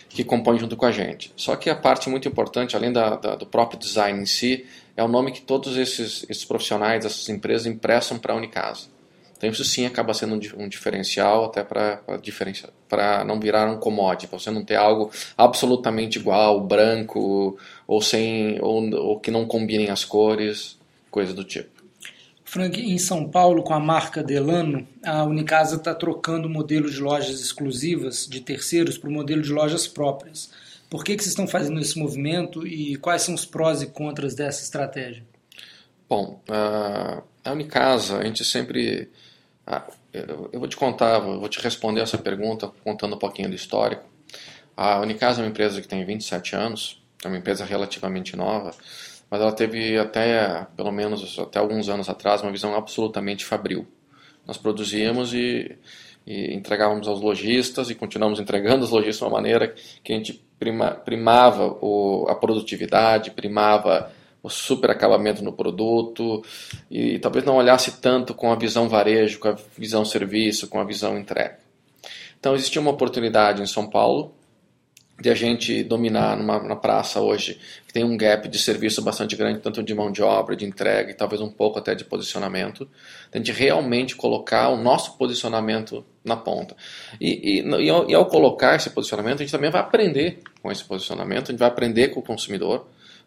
que 0.09 0.23
compõem 0.23 0.59
junto 0.59 0.75
com 0.75 0.85
a 0.85 0.91
gente. 0.91 1.31
Só 1.35 1.55
que 1.55 1.69
a 1.69 1.75
parte 1.75 2.09
muito 2.09 2.27
importante, 2.27 2.75
além 2.75 2.91
da, 2.91 3.15
da, 3.15 3.35
do 3.35 3.45
próprio 3.45 3.79
design 3.79 4.21
em 4.21 4.25
si, 4.25 4.65
é 4.97 5.03
o 5.03 5.07
nome 5.07 5.31
que 5.31 5.41
todos 5.41 5.77
esses, 5.77 6.25
esses 6.29 6.45
profissionais, 6.45 7.05
essas 7.05 7.27
empresas 7.29 7.67
impressam 7.67 8.17
para 8.17 8.33
a 8.33 8.37
Unicasa. 8.37 8.94
Então 9.37 9.49
isso 9.49 9.63
sim 9.63 9.85
acaba 9.85 10.13
sendo 10.13 10.35
um, 10.57 10.67
diferencial 10.67 11.45
até 11.45 11.63
para 11.63 13.23
não 13.25 13.39
virar 13.39 13.69
um 13.69 13.77
commodity, 13.77 14.27
para 14.27 14.39
você 14.39 14.49
não 14.49 14.63
ter 14.63 14.75
algo 14.75 15.11
absolutamente 15.37 16.17
igual, 16.17 16.61
branco 16.61 17.57
ou 17.85 18.01
sem 18.01 18.59
ou, 18.61 18.89
ou 18.95 19.19
que 19.19 19.29
não 19.29 19.45
combinem 19.45 19.89
as 19.89 20.05
cores, 20.05 20.77
coisa 21.11 21.33
do 21.33 21.43
tipo. 21.43 21.75
Frank, 22.45 22.79
em 22.79 22.97
São 22.97 23.27
Paulo, 23.27 23.63
com 23.63 23.73
a 23.73 23.79
marca 23.79 24.23
Delano, 24.23 24.87
a 25.03 25.23
Unicasa 25.23 25.75
está 25.75 25.93
trocando 25.93 26.47
o 26.47 26.49
modelo 26.49 26.89
de 26.89 27.01
lojas 27.01 27.41
exclusivas 27.41 28.27
de 28.27 28.39
terceiros 28.39 28.97
para 28.97 29.09
o 29.09 29.13
modelo 29.13 29.41
de 29.41 29.51
lojas 29.51 29.87
próprias. 29.87 30.51
Por 30.89 31.03
que, 31.03 31.15
que 31.15 31.23
vocês 31.23 31.31
estão 31.31 31.47
fazendo 31.47 31.79
esse 31.81 31.97
movimento 31.97 32.65
e 32.65 32.95
quais 32.97 33.23
são 33.23 33.33
os 33.33 33.45
prós 33.45 33.81
e 33.81 33.87
contras 33.87 34.35
dessa 34.35 34.63
estratégia? 34.63 35.23
Bom, 36.07 36.39
a 36.47 37.51
Unicasa, 37.51 38.19
a 38.19 38.23
gente 38.23 38.45
sempre 38.45 39.09
ah, 39.65 39.83
eu 40.13 40.59
vou 40.59 40.67
te 40.67 40.77
contar, 40.77 41.19
vou 41.19 41.49
te 41.49 41.59
responder 41.59 42.01
essa 42.01 42.17
pergunta 42.17 42.71
contando 42.83 43.15
um 43.15 43.19
pouquinho 43.19 43.49
do 43.49 43.55
histórico. 43.55 44.03
A 44.77 44.99
Unicasa 44.99 45.41
é 45.41 45.43
uma 45.43 45.49
empresa 45.49 45.81
que 45.81 45.87
tem 45.87 46.05
27 46.05 46.55
anos, 46.55 47.01
é 47.23 47.27
uma 47.27 47.37
empresa 47.37 47.65
relativamente 47.65 48.35
nova, 48.35 48.71
mas 49.29 49.41
ela 49.41 49.51
teve 49.51 49.97
até, 49.97 50.67
pelo 50.75 50.91
menos 50.91 51.39
até 51.39 51.59
alguns 51.59 51.89
anos 51.89 52.09
atrás, 52.09 52.41
uma 52.41 52.51
visão 52.51 52.75
absolutamente 52.75 53.43
fabril. 53.43 53.87
Nós 54.45 54.57
produzíamos 54.57 55.33
e, 55.33 55.75
e 56.27 56.53
entregávamos 56.53 57.07
aos 57.07 57.19
lojistas 57.19 57.89
e 57.89 57.95
continuamos 57.95 58.39
entregando 58.39 58.83
aos 58.83 58.91
lojistas 58.91 59.19
de 59.19 59.23
uma 59.23 59.31
maneira 59.31 59.73
que 60.03 60.13
a 60.13 60.15
gente 60.15 60.45
prima, 60.59 60.91
primava 60.91 61.77
o, 61.81 62.27
a 62.29 62.35
produtividade, 62.35 63.31
primava 63.31 64.11
o 64.45 64.49
super 64.49 64.91
acabamento 64.91 65.43
no 65.43 65.51
produto 65.51 66.43
e 66.89 67.17
talvez 67.17 67.43
não 67.43 67.55
olhasse 67.55 67.99
tanto 67.99 68.35
com 68.35 68.51
a 68.51 68.55
visão 68.55 68.87
varejo, 68.87 69.39
com 69.39 69.47
a 69.47 69.57
visão 69.75 70.05
serviço, 70.05 70.67
com 70.67 70.79
a 70.79 70.83
visão 70.83 71.17
entrega. 71.17 71.57
Então 72.39 72.53
existia 72.53 72.79
uma 72.79 72.91
oportunidade 72.91 73.59
em 73.59 73.65
São 73.65 73.89
Paulo 73.89 74.35
de 75.19 75.31
a 75.31 75.33
gente 75.33 75.83
dominar 75.83 76.37
numa, 76.37 76.61
na 76.61 76.75
praça 76.75 77.21
hoje 77.21 77.59
que 77.87 77.93
tem 77.93 78.03
um 78.03 78.15
gap 78.15 78.47
de 78.47 78.59
serviço 78.59 79.01
bastante 79.01 79.35
grande, 79.35 79.61
tanto 79.61 79.81
de 79.81 79.95
mão 79.95 80.11
de 80.11 80.21
obra, 80.21 80.55
de 80.55 80.63
entrega 80.63 81.09
e 81.09 81.15
talvez 81.15 81.41
um 81.41 81.49
pouco 81.49 81.79
até 81.79 81.95
de 81.95 82.05
posicionamento, 82.05 82.85
de 83.31 83.37
a 83.37 83.37
gente 83.37 83.51
realmente 83.51 84.15
colocar 84.15 84.69
o 84.69 84.77
nosso 84.77 85.17
posicionamento 85.17 86.05
na 86.23 86.35
ponta. 86.37 86.75
E, 87.19 87.61
e, 87.61 87.83
e, 87.83 87.89
ao, 87.89 88.09
e 88.09 88.13
ao 88.13 88.27
colocar 88.27 88.75
esse 88.75 88.91
posicionamento, 88.91 89.39
a 89.39 89.43
gente 89.43 89.51
também 89.51 89.71
vai 89.71 89.81
aprender 89.81 90.39
com 90.61 90.71
esse 90.71 90.83
posicionamento, 90.83 91.45
a 91.45 91.51
gente 91.51 91.59
vai 91.59 91.69
aprender 91.69 92.09
com 92.09 92.19
o 92.19 92.23
consumidor, 92.23 92.85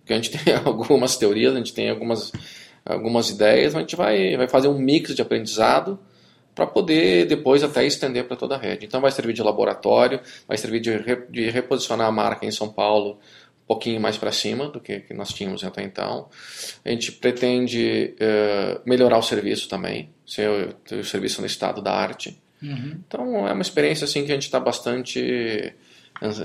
porque 0.09 0.15
a 0.15 0.17
gente 0.17 0.31
tem 0.31 0.55
algumas 0.65 1.17
teorias, 1.17 1.55
a 1.55 1.59
gente 1.59 1.75
tem 1.75 1.91
algumas, 1.91 2.33
algumas 2.85 3.29
ideias, 3.29 3.75
a 3.75 3.81
gente 3.81 3.95
vai, 3.95 4.37
vai 4.37 4.49
fazer 4.49 4.69
um 4.69 4.79
mix 4.79 5.15
de 5.15 5.21
aprendizado 5.21 5.99
para 6.55 6.67
poder 6.67 7.27
depois 7.27 7.63
até 7.63 7.87
estender 7.87 8.25
para 8.27 8.37
toda 8.37 8.57
a 8.57 8.59
rede. 8.59 8.87
Então 8.87 9.01
vai 9.01 9.13
servir 9.13 9.35
de 9.35 9.43
laboratório, 9.43 10.21
vai 10.49 10.57
servir 10.57 10.81
de, 10.81 10.99
de 11.31 11.51
reposicionar 11.51 12.09
a 12.09 12.11
marca 12.11 12.47
em 12.47 12.51
São 12.51 12.69
Paulo 12.69 13.19
um 13.63 13.67
pouquinho 13.69 14.01
mais 14.01 14.17
para 14.17 14.33
cima 14.33 14.71
do 14.71 14.81
que, 14.81 15.01
que, 15.01 15.13
nós 15.13 15.33
tínhamos 15.33 15.63
até 15.63 15.83
então. 15.83 16.29
A 16.83 16.89
gente 16.89 17.13
pretende 17.13 18.15
uh, 18.15 18.81
melhorar 18.87 19.19
o 19.19 19.23
serviço 19.23 19.69
também, 19.69 20.09
ser 20.27 20.49
o, 20.49 20.97
o, 20.97 21.05
serviço 21.05 21.43
no 21.43 21.47
estado 21.47 21.83
da 21.83 21.93
arte. 21.93 22.43
Uhum. 22.63 22.99
Então 23.07 23.47
é 23.47 23.53
uma 23.53 23.63
experiência 23.63 24.07
assim 24.07 24.25
que 24.25 24.33
a 24.33 24.35
gente 24.35 24.45
está 24.45 24.59
bastante, 24.59 25.75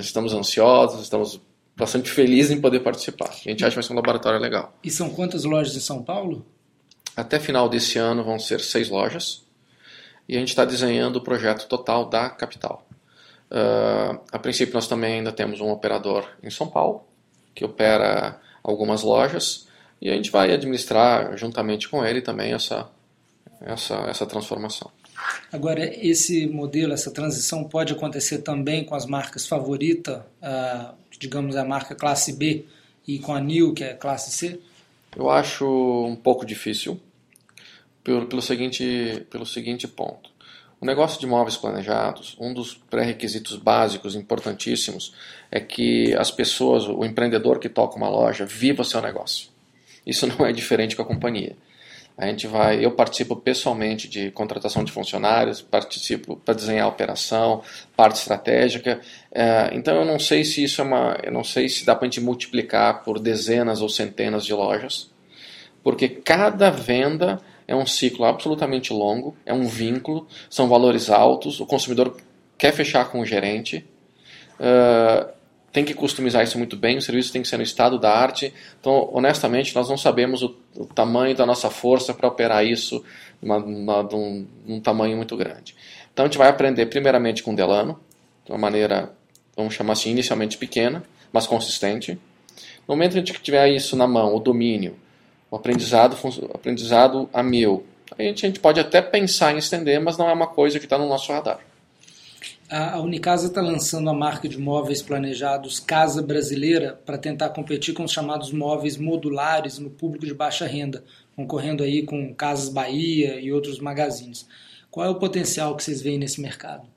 estamos 0.01 0.34
ansiosos, 0.34 1.01
estamos 1.01 1.41
bastante 1.75 2.10
feliz 2.10 2.51
em 2.51 2.62
poder 2.62 2.82
participar. 2.82 3.30
A 3.30 3.50
gente 3.50 3.63
acha 3.63 3.72
que 3.72 3.75
vai 3.75 3.84
ser 3.84 3.94
um 3.94 3.96
laboratório 3.96 4.39
legal. 4.39 4.74
E 4.84 4.92
são 4.92 5.10
quantas 5.10 5.44
lojas 5.44 5.75
em 5.75 5.80
São 5.80 6.03
Paulo? 6.03 6.46
Até 7.15 7.39
final 7.39 7.70
desse 7.70 7.98
ano 7.98 8.24
vão 8.24 8.39
ser 8.39 8.60
seis 8.60 8.89
lojas. 8.89 9.44
E 10.27 10.36
a 10.36 10.39
gente 10.39 10.50
está 10.50 10.65
desenhando 10.65 11.18
o 11.18 11.22
projeto 11.22 11.68
total 11.68 12.06
da 12.06 12.30
capital. 12.30 12.88
Uh, 13.51 14.20
a 14.32 14.39
princípio, 14.39 14.74
nós 14.74 14.88
também 14.88 15.15
ainda 15.15 15.32
temos 15.32 15.60
um 15.60 15.70
operador 15.70 16.27
em 16.42 16.50
São 16.50 16.68
Paulo, 16.68 17.06
que 17.53 17.65
opera 17.65 18.39
algumas 18.63 19.03
lojas. 19.03 19.68
E 20.01 20.10
a 20.10 20.13
gente 20.13 20.32
vai 20.32 20.51
administrar 20.51 21.38
juntamente 21.38 21.88
com 21.88 22.03
ele 22.03 22.22
também 22.22 22.53
essa, 22.53 22.89
essa, 23.62 23.96
essa 24.08 24.25
transformação. 24.25 24.89
Agora, 25.51 25.84
esse 26.06 26.48
modelo, 26.48 26.94
essa 26.94 27.12
transição 27.12 27.63
pode 27.63 27.94
acontecer 27.94 28.39
também 28.39 28.84
com 28.84 28.96
as 28.96 29.06
marcas 29.06 29.48
favorita, 29.48 30.25
uh, 30.42 30.94
digamos 31.20 31.56
a 31.56 31.63
marca 31.63 31.94
classe 31.94 32.34
B, 32.34 32.65
e 33.08 33.20
com 33.20 33.34
a 33.34 33.39
New, 33.39 33.74
que 33.74 33.84
é 33.84 33.94
classe 33.94 34.32
C? 34.32 34.60
Eu 35.15 35.30
acho 35.30 35.65
um 36.06 36.15
pouco 36.15 36.46
difícil, 36.46 37.00
pelo, 38.03 38.25
pelo, 38.25 38.42
seguinte, 38.42 39.25
pelo 39.30 39.46
seguinte 39.46 39.88
ponto. 39.88 40.32
O 40.82 40.86
negócio 40.86 41.20
de 41.20 41.25
móveis 41.25 41.56
planejados, 41.56 42.36
um 42.39 42.53
dos 42.53 42.74
pré-requisitos 42.74 43.56
básicos 43.56 44.15
importantíssimos 44.15 45.13
é 45.50 45.60
que 45.60 46.13
as 46.15 46.30
pessoas, 46.30 46.86
o 46.88 47.06
empreendedor 47.06 47.60
que 47.60 47.70
toca 47.70 47.96
uma 47.96 48.10
loja, 48.10 48.46
viva 48.46 48.84
seu 48.84 49.01
negócio. 49.01 49.48
Isso 50.06 50.27
não 50.27 50.46
é 50.46 50.51
diferente 50.51 50.96
com 50.96 51.01
a 51.01 51.06
companhia. 51.06 51.56
A 52.17 52.27
gente 52.27 52.46
vai, 52.46 52.84
eu 52.86 52.91
participo 52.91 53.36
pessoalmente 53.36 54.08
de 54.08 54.29
contratação 54.32 54.84
de 54.84 54.91
funcionários, 54.91 55.62
participo 55.62 56.36
para 56.36 56.53
desenhar 56.53 56.86
a 56.86 56.89
operação, 56.89 57.63
parte 57.96 58.17
estratégica. 58.17 59.01
É, 59.32 59.72
então 59.74 59.96
eu 59.96 60.05
não 60.05 60.20
sei 60.20 60.43
se 60.43 60.63
isso 60.63 60.79
é 60.82 60.84
uma, 60.84 61.17
eu 61.24 61.32
não 61.32 61.43
sei 61.43 61.67
se 61.67 61.86
dá 61.86 61.96
para 61.96 62.05
a 62.05 62.10
gente 62.10 62.22
multiplicar 62.22 63.03
por 63.03 63.20
dezenas 63.20 63.82
ou 63.82 63.89
centenas 63.89 64.46
de 64.46 64.53
lojas, 64.53 65.10
porque 65.84 66.08
cada 66.08 66.70
venda 66.70 67.41
é 67.67 67.75
um 67.75 67.86
ciclo 67.86 68.25
absolutamente 68.25 68.93
longo, 68.93 69.36
é 69.46 69.53
um 69.53 69.65
vínculo, 69.65 70.27
são 70.50 70.70
valores 70.70 71.10
altos, 71.10 71.60
o 71.60 71.65
consumidor 71.65 72.15
quer 72.58 72.74
fechar 72.74 73.10
com 73.10 73.22
o 73.22 73.25
gerente. 73.25 73.86
Uh, 74.60 75.34
tem 75.74 75.84
que 75.84 75.96
customizar 75.96 76.44
isso 76.44 76.56
muito 76.60 76.77
bem, 76.77 76.98
o 76.98 77.01
serviço 77.01 77.34
tem 77.34 77.42
que 77.42 77.48
ser 77.48 77.58
no 77.58 77.63
estado 77.63 77.98
da 77.98 78.15
arte. 78.15 78.53
Então, 78.80 79.10
honestamente, 79.12 79.74
nós 79.74 79.89
não 79.89 79.98
sabemos 79.98 80.44
o, 80.44 80.56
o 80.77 80.86
tamanho 80.86 81.36
da 81.36 81.48
nossa 81.48 81.72
força 81.72 82.13
para 82.13 82.27
operar 82.27 82.63
isso 82.63 83.03
de 83.42 84.15
um, 84.15 84.80
tamanho 84.80 85.18
muito 85.18 85.36
grande. 85.36 85.75
Então, 86.13 86.25
a 86.25 86.27
gente 86.27 86.38
vai 86.38 86.48
aprender 86.48 86.86
primeiramente 86.86 87.42
com 87.42 87.56
Delano, 87.56 88.00
de 88.46 88.51
uma 88.51 88.60
maneira, 88.60 89.12
vamos 89.58 89.74
chamar 89.74 89.94
assim, 89.94 90.12
inicialmente 90.12 90.60
pequena, 90.60 91.03
mas 91.34 91.48
consistente. 91.48 92.20
No 92.88 92.96
momento 92.96 93.13
que 93.13 93.18
a 93.18 93.22
gente 93.22 93.42
tiver 93.42 93.68
isso 93.70 93.96
na 93.96 94.06
mão, 94.06 94.36
o 94.36 94.39
domínio, 94.39 94.96
o 95.50 95.56
aprendizado, 95.56 96.15
aprendizado 96.53 97.27
a 97.34 97.42
mil, 97.42 97.84
a 98.15 98.22
gente, 98.22 98.46
a 98.46 98.48
gente 98.48 98.60
pode 98.60 98.80
até 98.80 99.01
pensar 99.01 99.51
em 99.51 99.58
estender, 99.58 100.00
mas 100.00 100.18
não 100.18 100.30
é 100.30 100.34
uma 100.34 100.46
coisa 100.46 100.77
que 100.77 100.86
está 100.86 101.00
no 101.00 101.10
nosso 101.10 101.32
radar. 101.32 101.60
A 102.75 103.00
Unicasa 103.00 103.46
está 103.46 103.62
lançando 103.62 104.10
a 104.10 104.15
marca 104.15 104.50
de 104.50 104.58
móveis 104.58 105.00
planejados 105.00 105.80
Casa 105.80 106.24
Brasileira 106.24 107.00
para 107.06 107.20
tentar 107.20 107.50
competir 107.50 107.94
com 107.94 108.03
os 108.03 108.12
chamados 108.12 108.51
móveis 108.51 108.98
modulares 108.98 109.77
no 109.77 109.92
público 109.92 110.25
de 110.25 110.34
baixa 110.34 110.65
renda, 110.65 111.03
concorrendo 111.36 111.84
aí 111.84 112.01
com 112.01 112.34
Casas 112.34 112.70
Bahia 112.70 113.39
e 113.39 113.53
outros 113.53 113.77
magazines. 113.77 114.48
Qual 114.89 115.06
é 115.06 115.10
o 115.12 115.20
potencial 115.20 115.75
que 115.75 115.84
vocês 115.84 116.01
veem 116.01 116.18
nesse 116.18 116.42
mercado? 116.42 116.88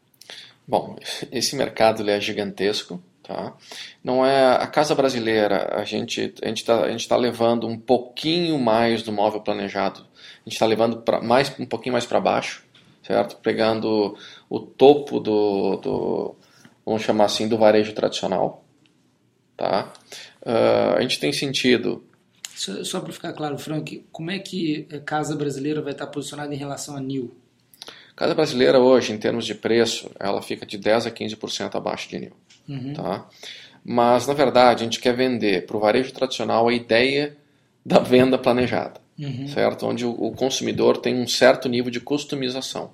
Bom, 0.66 0.97
esse 1.30 1.54
mercado 1.54 2.09
é 2.09 2.18
gigantesco. 2.18 2.99
Tá? 3.23 3.52
Não 4.02 4.25
é 4.25 4.56
a 4.56 4.66
casa 4.66 4.95
brasileira. 4.95 5.75
A 5.78 5.85
gente 5.85 6.33
a 6.42 6.49
gente 6.49 6.62
está 6.62 6.87
tá 7.09 7.16
levando 7.18 7.66
um 7.66 7.78
pouquinho 7.78 8.59
mais 8.59 9.02
do 9.02 9.12
móvel 9.12 9.42
planejado. 9.42 10.00
A 10.00 10.49
gente 10.49 10.54
está 10.54 10.64
levando 10.64 11.02
pra, 11.02 11.21
mais 11.21 11.52
um 11.61 11.66
pouquinho 11.66 11.92
mais 11.92 12.06
para 12.06 12.18
baixo 12.18 12.64
certo? 13.06 13.36
Pegando 13.36 14.16
o 14.50 14.60
topo 14.60 15.20
do, 15.20 15.76
do 15.76 16.36
vamos 16.84 17.02
chamar 17.02 17.26
assim, 17.26 17.48
do 17.48 17.56
varejo 17.56 17.92
tradicional, 17.92 18.64
tá? 19.56 19.92
Uh, 20.42 20.96
a 20.96 21.00
gente 21.02 21.20
tem 21.20 21.32
sentido. 21.32 22.04
Só, 22.54 22.82
só 22.84 23.00
para 23.00 23.12
ficar 23.12 23.32
claro, 23.32 23.58
Frank, 23.58 24.04
como 24.10 24.30
é 24.30 24.38
que 24.38 24.88
a 24.92 24.98
Casa 24.98 25.36
Brasileira 25.36 25.82
vai 25.82 25.92
estar 25.92 26.06
posicionada 26.06 26.52
em 26.54 26.58
relação 26.58 26.96
a 26.96 27.00
New? 27.00 27.34
Casa 28.16 28.34
Brasileira 28.34 28.78
hoje, 28.80 29.12
em 29.12 29.18
termos 29.18 29.44
de 29.44 29.54
preço, 29.54 30.10
ela 30.18 30.40
fica 30.40 30.64
de 30.64 30.78
10 30.78 31.06
a 31.06 31.10
15% 31.10 31.75
abaixo 31.75 32.08
de 32.08 32.18
New, 32.18 32.32
uhum. 32.68 32.94
tá? 32.94 33.28
Mas, 33.84 34.26
na 34.26 34.32
verdade, 34.32 34.82
a 34.82 34.84
gente 34.84 34.98
quer 34.98 35.14
vender 35.14 35.66
para 35.66 35.76
o 35.76 35.80
varejo 35.80 36.12
tradicional 36.12 36.66
a 36.66 36.72
ideia 36.72 37.36
da 37.84 37.98
venda 38.00 38.38
planejada. 38.38 39.05
Uhum. 39.18 39.49
certo? 39.49 39.87
Onde 39.87 40.04
o, 40.04 40.11
o, 40.11 40.32
consumidor 40.32 40.99
tem 40.99 41.14
um 41.14 41.26
certo 41.26 41.68
nível 41.68 41.90
de 41.90 42.00
customização. 42.00 42.92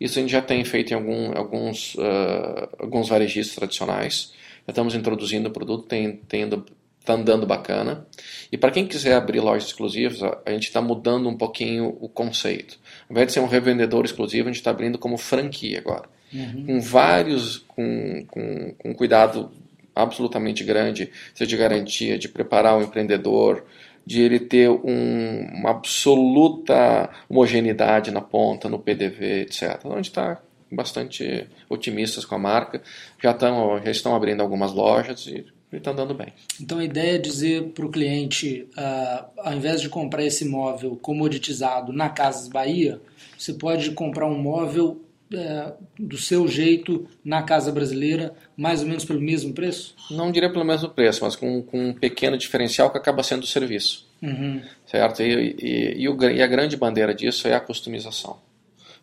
Isso 0.00 0.18
a 0.18 0.22
gente 0.22 0.32
já 0.32 0.42
tem 0.42 0.64
feito 0.64 0.92
em 0.92 0.94
algum, 0.94 1.36
alguns, 1.36 1.94
uh, 1.94 2.68
alguns 2.78 3.08
varejistas 3.08 3.54
tradicionais. 3.54 4.32
Já 4.66 4.72
estamos 4.72 4.94
introduzindo 4.94 5.48
o 5.48 5.52
produto, 5.52 5.86
tem, 5.86 6.16
tendo 6.28 6.64
está 7.02 7.14
andando 7.14 7.44
bacana. 7.46 8.06
E 8.50 8.56
para 8.56 8.70
quem 8.70 8.86
quiser 8.86 9.14
abrir 9.14 9.40
lojas 9.40 9.68
exclusivas, 9.68 10.22
a 10.22 10.50
gente 10.50 10.64
está 10.64 10.80
mudando 10.80 11.28
um 11.28 11.36
pouquinho 11.36 11.96
o 12.00 12.08
conceito. 12.08 12.78
Ao 13.08 13.12
invés 13.12 13.26
de 13.26 13.32
ser 13.34 13.40
um 13.40 13.46
revendedor 13.46 14.04
exclusivo, 14.04 14.48
a 14.48 14.52
gente 14.52 14.60
está 14.60 14.70
abrindo 14.70 14.98
como 14.98 15.18
franquia 15.18 15.78
agora. 15.78 16.08
Uhum. 16.32 16.64
Com 16.66 16.80
vários, 16.80 17.58
com, 17.58 18.24
com, 18.26 18.74
com 18.78 18.94
cuidado 18.94 19.50
absolutamente 19.94 20.64
grande, 20.64 21.10
seja 21.34 21.48
de 21.48 21.56
garantia, 21.56 22.18
de 22.18 22.28
preparar 22.28 22.78
o 22.78 22.82
empreendedor, 22.82 23.64
de 24.04 24.20
ele 24.20 24.40
ter 24.40 24.68
um, 24.68 25.46
uma 25.54 25.70
absoluta 25.70 27.10
homogeneidade 27.28 28.10
na 28.10 28.20
ponta, 28.20 28.68
no 28.68 28.78
PDV, 28.78 29.42
etc. 29.42 29.76
Então 29.78 29.92
a 29.92 29.96
gente 29.96 30.08
está 30.08 30.40
bastante 30.70 31.46
otimistas 31.68 32.24
com 32.24 32.34
a 32.34 32.38
marca, 32.38 32.82
já, 33.22 33.32
tão, 33.34 33.80
já 33.84 33.90
estão 33.90 34.14
abrindo 34.14 34.40
algumas 34.40 34.72
lojas 34.72 35.26
e 35.26 35.44
está 35.70 35.90
andando 35.90 36.14
bem. 36.14 36.32
Então 36.60 36.78
a 36.78 36.84
ideia 36.84 37.16
é 37.16 37.18
dizer 37.18 37.70
para 37.70 37.86
o 37.86 37.90
cliente, 37.90 38.68
uh, 38.76 39.24
ao 39.38 39.54
invés 39.54 39.80
de 39.80 39.88
comprar 39.88 40.24
esse 40.24 40.44
móvel 40.44 40.96
comoditizado 41.00 41.92
na 41.92 42.08
Casas 42.08 42.48
Bahia, 42.48 43.00
você 43.38 43.54
pode 43.54 43.92
comprar 43.92 44.26
um 44.26 44.38
móvel 44.38 45.00
uh, 45.36 45.72
do 45.98 46.16
seu 46.16 46.46
jeito 46.46 47.06
na 47.24 47.42
Casa 47.42 47.72
Brasileira, 47.72 48.34
mais 48.56 48.82
ou 48.82 48.88
menos 48.88 49.04
pelo 49.04 49.20
mesmo 49.20 49.52
preço? 49.52 49.94
Não 50.10 50.30
diria 50.30 50.50
pelo 50.50 50.64
mesmo 50.64 50.88
preço, 50.88 51.24
mas 51.24 51.36
com, 51.36 51.62
com 51.62 51.88
um 51.88 51.94
pequeno 51.94 52.36
diferencial 52.36 52.90
que 52.90 52.98
acaba 52.98 53.22
sendo 53.22 53.42
o 53.42 53.46
serviço. 53.46 54.06
Uhum. 54.22 54.62
Certo? 54.86 55.22
E, 55.22 55.56
e, 55.58 56.02
e, 56.02 56.08
o, 56.08 56.22
e 56.30 56.42
a 56.42 56.46
grande 56.46 56.76
bandeira 56.76 57.14
disso 57.14 57.48
é 57.48 57.54
a 57.54 57.60
customização. 57.60 58.38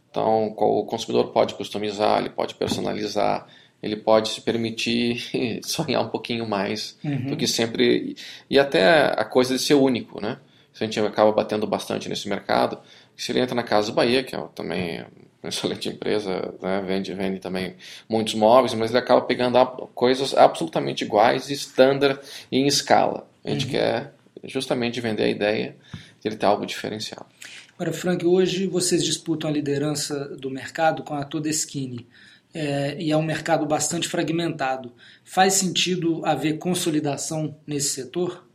Então, 0.09 0.47
o 0.57 0.85
consumidor 0.85 1.31
pode 1.31 1.53
customizar, 1.53 2.19
ele 2.19 2.29
pode 2.29 2.55
personalizar, 2.55 3.47
ele 3.81 3.95
pode 3.95 4.29
se 4.29 4.41
permitir 4.41 5.23
sonhar 5.63 6.01
um 6.01 6.09
pouquinho 6.09 6.47
mais 6.47 6.97
uhum. 7.03 7.27
do 7.27 7.37
que 7.37 7.47
sempre. 7.47 8.15
E 8.49 8.57
até 8.57 9.13
a 9.19 9.23
coisa 9.23 9.55
de 9.55 9.61
ser 9.61 9.75
único, 9.75 10.19
né? 10.19 10.37
a 10.79 10.85
gente 10.85 10.99
acaba 10.99 11.31
batendo 11.31 11.67
bastante 11.67 12.07
nesse 12.09 12.27
mercado. 12.27 12.79
Se 13.15 13.31
ele 13.31 13.39
entra 13.39 13.55
na 13.55 13.63
Casa 13.63 13.91
Bahia, 13.91 14.23
que 14.23 14.35
é 14.35 14.47
também 14.55 15.03
excelente 15.47 15.89
empresa, 15.89 16.53
né? 16.61 16.83
vende, 16.85 17.13
vende 17.13 17.39
também 17.39 17.75
muitos 18.07 18.33
móveis, 18.35 18.73
mas 18.73 18.91
ele 18.91 18.99
acaba 18.99 19.21
pegando 19.21 19.57
coisas 19.93 20.35
absolutamente 20.35 21.03
iguais, 21.03 21.49
standard 21.49 22.19
e 22.51 22.59
em 22.59 22.67
escala. 22.67 23.27
A 23.43 23.49
gente 23.49 23.65
uhum. 23.65 23.71
quer 23.71 24.13
justamente 24.43 25.01
vender 25.01 25.23
a 25.23 25.29
ideia 25.29 25.75
de 26.21 26.27
ele 26.27 26.35
ter 26.35 26.45
algo 26.45 26.65
diferencial. 26.65 27.27
Agora, 27.75 27.93
Frank, 27.93 28.25
hoje 28.25 28.67
vocês 28.67 29.03
disputam 29.03 29.49
a 29.49 29.53
liderança 29.53 30.35
do 30.35 30.49
mercado 30.49 31.03
com 31.03 31.13
a 31.13 31.23
Todeskine 31.23 32.05
é, 32.53 32.97
e 32.99 33.11
é 33.11 33.17
um 33.17 33.23
mercado 33.23 33.65
bastante 33.65 34.07
fragmentado. 34.07 34.91
Faz 35.23 35.53
sentido 35.53 36.25
haver 36.25 36.57
consolidação 36.57 37.55
nesse 37.65 37.89
setor? 37.89 38.45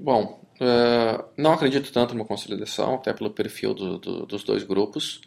Bom, 0.00 0.43
uh, 0.60 1.24
não 1.36 1.52
acredito 1.52 1.92
tanto 1.92 2.14
numa 2.14 2.24
consolidação, 2.24 2.94
até 2.94 3.12
pelo 3.12 3.30
perfil 3.30 3.74
do, 3.74 3.98
do, 3.98 4.26
dos 4.26 4.44
dois 4.44 4.62
grupos. 4.62 5.20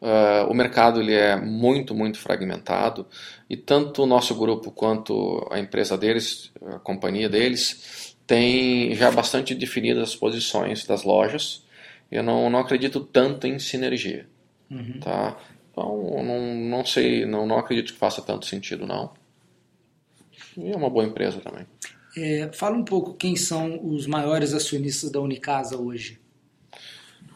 Uh, 0.00 0.50
o 0.50 0.54
mercado 0.54 1.00
ele 1.00 1.14
é 1.14 1.36
muito, 1.36 1.94
muito 1.94 2.18
fragmentado 2.18 3.06
e 3.48 3.56
tanto 3.56 4.02
o 4.02 4.06
nosso 4.06 4.34
grupo 4.34 4.70
quanto 4.70 5.46
a 5.50 5.58
empresa 5.58 5.96
deles, 5.96 6.52
a 6.66 6.78
companhia 6.78 7.28
deles, 7.28 8.14
tem 8.26 8.94
já 8.94 9.10
bastante 9.10 9.54
definidas 9.54 10.10
as 10.10 10.16
posições 10.16 10.84
das 10.84 11.04
lojas. 11.04 11.64
Eu 12.10 12.22
não, 12.22 12.50
não 12.50 12.58
acredito 12.58 13.00
tanto 13.00 13.46
em 13.46 13.58
sinergia. 13.58 14.28
Uhum. 14.70 15.00
Tá? 15.00 15.38
Então, 15.70 16.22
não, 16.22 16.54
não 16.54 16.84
sei, 16.84 17.24
não, 17.24 17.46
não 17.46 17.58
acredito 17.58 17.92
que 17.92 17.98
faça 17.98 18.22
tanto 18.22 18.46
sentido, 18.46 18.86
não. 18.86 19.12
E 20.56 20.70
é 20.70 20.76
uma 20.76 20.90
boa 20.90 21.04
empresa 21.04 21.40
também. 21.40 21.66
É, 22.16 22.50
fala 22.52 22.76
um 22.76 22.84
pouco 22.84 23.14
quem 23.14 23.36
são 23.36 23.80
os 23.84 24.06
maiores 24.06 24.52
acionistas 24.52 25.10
da 25.10 25.20
Unicasa 25.20 25.76
hoje. 25.76 26.20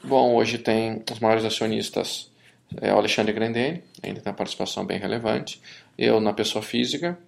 Bom, 0.05 0.35
hoje 0.37 0.59
tem 0.59 1.03
os 1.11 1.19
maiores 1.19 1.45
acionistas 1.45 2.31
é 2.77 2.93
o 2.93 2.99
Alexandre 2.99 3.33
Grandene, 3.33 3.83
ainda 4.03 4.21
tem 4.21 4.31
uma 4.31 4.37
participação 4.37 4.85
bem 4.85 4.99
relevante, 4.99 5.61
eu 5.97 6.21
na 6.21 6.33
pessoa 6.33 6.63
física, 6.63 7.19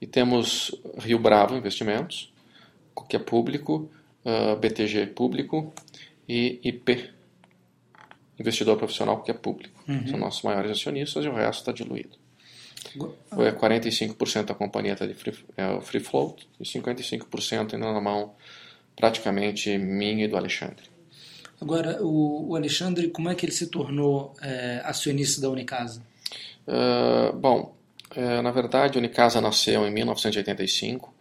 e 0.00 0.06
temos 0.06 0.74
Rio 0.98 1.18
Bravo 1.18 1.56
Investimentos, 1.56 2.32
que 3.08 3.16
é 3.16 3.18
público, 3.18 3.90
uh, 4.24 4.52
ah, 4.52 4.56
BTG 4.56 5.06
público 5.08 5.72
e 6.28 6.60
IP 6.62 7.10
investidor 8.38 8.76
profissional 8.76 9.22
que 9.22 9.30
é 9.30 9.34
público. 9.34 9.82
Uhum. 9.88 10.06
São 10.08 10.18
nossos 10.18 10.42
maiores 10.42 10.70
acionistas 10.70 11.24
e 11.24 11.28
o 11.28 11.34
resto 11.34 11.60
está 11.60 11.72
diluído. 11.72 12.18
É 13.32 13.52
45% 13.52 14.44
da 14.44 14.54
companhia 14.54 14.92
está 14.92 15.06
de 15.06 15.14
free, 15.14 15.34
é, 15.56 15.80
free 15.80 16.00
float 16.00 16.48
e 16.60 16.64
55% 16.64 17.74
ainda 17.74 17.92
na 17.92 18.00
mão 18.00 18.34
praticamente 18.94 19.76
minha 19.76 20.24
e 20.24 20.28
do 20.28 20.36
Alexandre. 20.36 20.84
Agora, 21.60 22.02
o, 22.02 22.50
o 22.50 22.56
Alexandre, 22.56 23.08
como 23.08 23.28
é 23.30 23.34
que 23.34 23.46
ele 23.46 23.52
se 23.52 23.68
tornou 23.68 24.34
é, 24.42 24.80
acionista 24.84 25.40
da 25.40 25.48
Unicasa? 25.48 26.02
Uh, 26.66 27.36
bom, 27.36 27.74
é, 28.14 28.42
na 28.42 28.50
verdade, 28.50 28.98
a 28.98 29.00
Unicasa 29.00 29.40
nasceu 29.40 29.86
em 29.86 29.90
1985. 29.90 31.14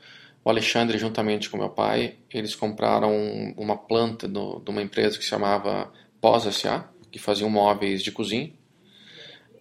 O 0.44 0.50
Alexandre, 0.50 0.98
juntamente 0.98 1.50
com 1.50 1.58
meu 1.58 1.70
pai, 1.70 2.16
eles 2.32 2.54
compraram 2.54 3.12
uma 3.58 3.78
planta 3.78 4.28
de 4.28 4.70
uma 4.70 4.82
empresa 4.82 5.18
que 5.18 5.24
se 5.24 5.30
chamava 5.30 5.92
Pós 6.22 6.46
S.A., 6.46 6.88
que 7.12 7.18
faziam 7.18 7.50
móveis 7.50 8.04
de 8.04 8.12
cozinha. 8.12 8.52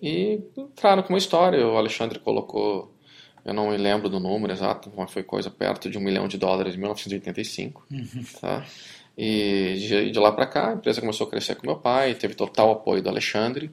E 0.03 0.41
entraram 0.57 1.03
com 1.03 1.11
uma 1.11 1.19
história. 1.19 1.67
O 1.67 1.77
Alexandre 1.77 2.19
colocou, 2.19 2.95
eu 3.45 3.55
não 3.55 3.71
me 3.71 3.77
lembro 3.77 4.09
do 4.09 4.21
número 4.21 4.53
exato, 4.53 4.93
mas 4.97 5.11
foi 5.11 5.23
coisa 5.23 5.51
perto 5.51 5.91
de 5.91 5.99
um 5.99 6.01
milhão 6.01 6.29
de 6.29 6.39
dólares 6.39 6.75
em 6.75 6.79
1985. 6.79 7.87
Uhum. 7.91 8.25
Tá? 8.41 8.65
E 9.17 9.77
de, 9.79 10.11
de 10.11 10.19
lá 10.19 10.33
para 10.33 10.47
cá, 10.47 10.71
a 10.71 10.75
empresa 10.75 11.01
começou 11.01 11.27
a 11.27 11.31
crescer 11.31 11.55
com 11.55 11.67
meu 11.67 11.77
pai, 11.77 12.15
teve 12.15 12.35
total 12.35 12.73
apoio 12.73 13.01
do 13.01 13.09
Alexandre. 13.09 13.71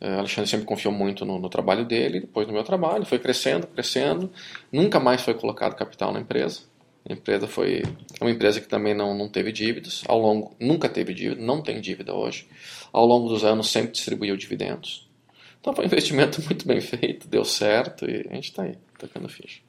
O 0.00 0.04
é, 0.04 0.18
Alexandre 0.18 0.50
sempre 0.50 0.66
confiou 0.66 0.92
muito 0.92 1.24
no, 1.24 1.38
no, 1.38 1.48
trabalho 1.48 1.84
dele, 1.84 2.20
depois 2.20 2.46
no 2.46 2.52
meu 2.52 2.64
trabalho, 2.64 3.06
foi 3.06 3.18
crescendo, 3.18 3.66
crescendo. 3.66 4.30
Nunca 4.72 4.98
mais 4.98 5.22
foi 5.22 5.34
colocado 5.34 5.76
capital 5.76 6.12
na 6.12 6.20
empresa. 6.20 6.62
A 7.08 7.12
empresa 7.12 7.46
foi 7.46 7.82
uma 8.20 8.30
empresa 8.30 8.60
que 8.60 8.68
também 8.68 8.94
não, 8.94 9.16
não 9.16 9.28
teve 9.28 9.52
dívidas, 9.52 10.02
ao 10.08 10.18
longo 10.18 10.54
nunca 10.58 10.88
teve 10.88 11.12
dívida, 11.12 11.40
não 11.40 11.62
tem 11.62 11.80
dívida 11.80 12.14
hoje. 12.14 12.48
Ao 12.92 13.06
longo 13.06 13.28
dos 13.28 13.44
anos 13.44 13.70
sempre 13.70 13.92
distribuiu 13.92 14.36
dividendos. 14.36 15.03
Então 15.64 15.74
foi 15.74 15.84
um 15.84 15.86
investimento 15.86 16.42
muito 16.44 16.66
bem 16.68 16.78
feito, 16.78 17.26
deu 17.26 17.42
certo 17.42 18.04
e 18.04 18.26
a 18.28 18.34
gente 18.34 18.50
está 18.50 18.64
aí, 18.64 18.74
tocando 18.98 19.26
ficha. 19.30 19.60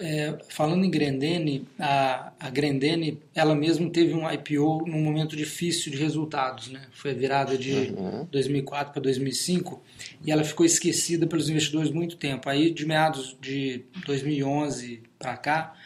É, 0.00 0.36
falando 0.48 0.84
em 0.84 0.90
Grendene, 0.90 1.68
a, 1.78 2.32
a 2.40 2.50
Grendene, 2.50 3.20
ela 3.32 3.54
mesma 3.54 3.88
teve 3.88 4.12
um 4.14 4.28
IPO 4.28 4.84
num 4.84 5.00
momento 5.00 5.36
difícil 5.36 5.92
de 5.92 5.98
resultados, 5.98 6.70
né? 6.70 6.82
Foi 6.90 7.12
a 7.12 7.14
virada 7.14 7.56
de 7.56 7.94
uhum. 7.96 8.26
2004 8.32 8.92
para 8.92 9.02
2005 9.02 9.80
e 10.26 10.32
ela 10.32 10.42
ficou 10.42 10.66
esquecida 10.66 11.24
pelos 11.24 11.48
investidores 11.48 11.92
muito 11.92 12.16
tempo. 12.16 12.48
Aí, 12.48 12.72
de 12.72 12.84
meados 12.84 13.36
de 13.40 13.84
2011 14.04 15.02
para 15.16 15.36
cá, 15.36 15.76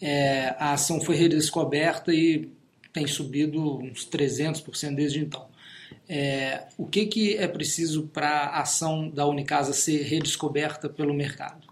é, 0.00 0.54
a 0.56 0.74
ação 0.74 1.00
foi 1.00 1.16
redescoberta 1.16 2.14
e 2.14 2.48
tem 2.92 3.08
subido 3.08 3.78
uns 3.78 4.08
300% 4.08 4.94
desde 4.94 5.18
então. 5.18 5.55
É, 6.08 6.64
o 6.78 6.86
que, 6.86 7.06
que 7.06 7.36
é 7.36 7.48
preciso 7.48 8.06
para 8.08 8.28
a 8.28 8.60
ação 8.60 9.08
da 9.08 9.26
Unicasa 9.26 9.72
ser 9.72 10.02
redescoberta 10.02 10.88
pelo 10.88 11.12
mercado? 11.12 11.66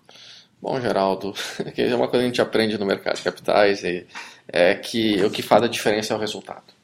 Bom, 0.61 0.81
Geraldo, 0.81 1.35
é 1.77 1.95
uma 1.95 2.09
coisa 2.09 2.11
que 2.11 2.25
a 2.25 2.29
gente 2.29 2.43
aprende 2.43 2.79
no 2.79 2.87
mercado 2.87 3.17
de 3.17 3.23
capitais 3.23 3.85
é, 3.85 4.05
é 4.49 4.75
que 4.75 5.23
o 5.23 5.31
que 5.31 5.43
faz 5.43 5.63
a 5.63 5.69
diferença 5.69 6.15
é 6.15 6.17
o 6.17 6.21
resultado. 6.21 6.75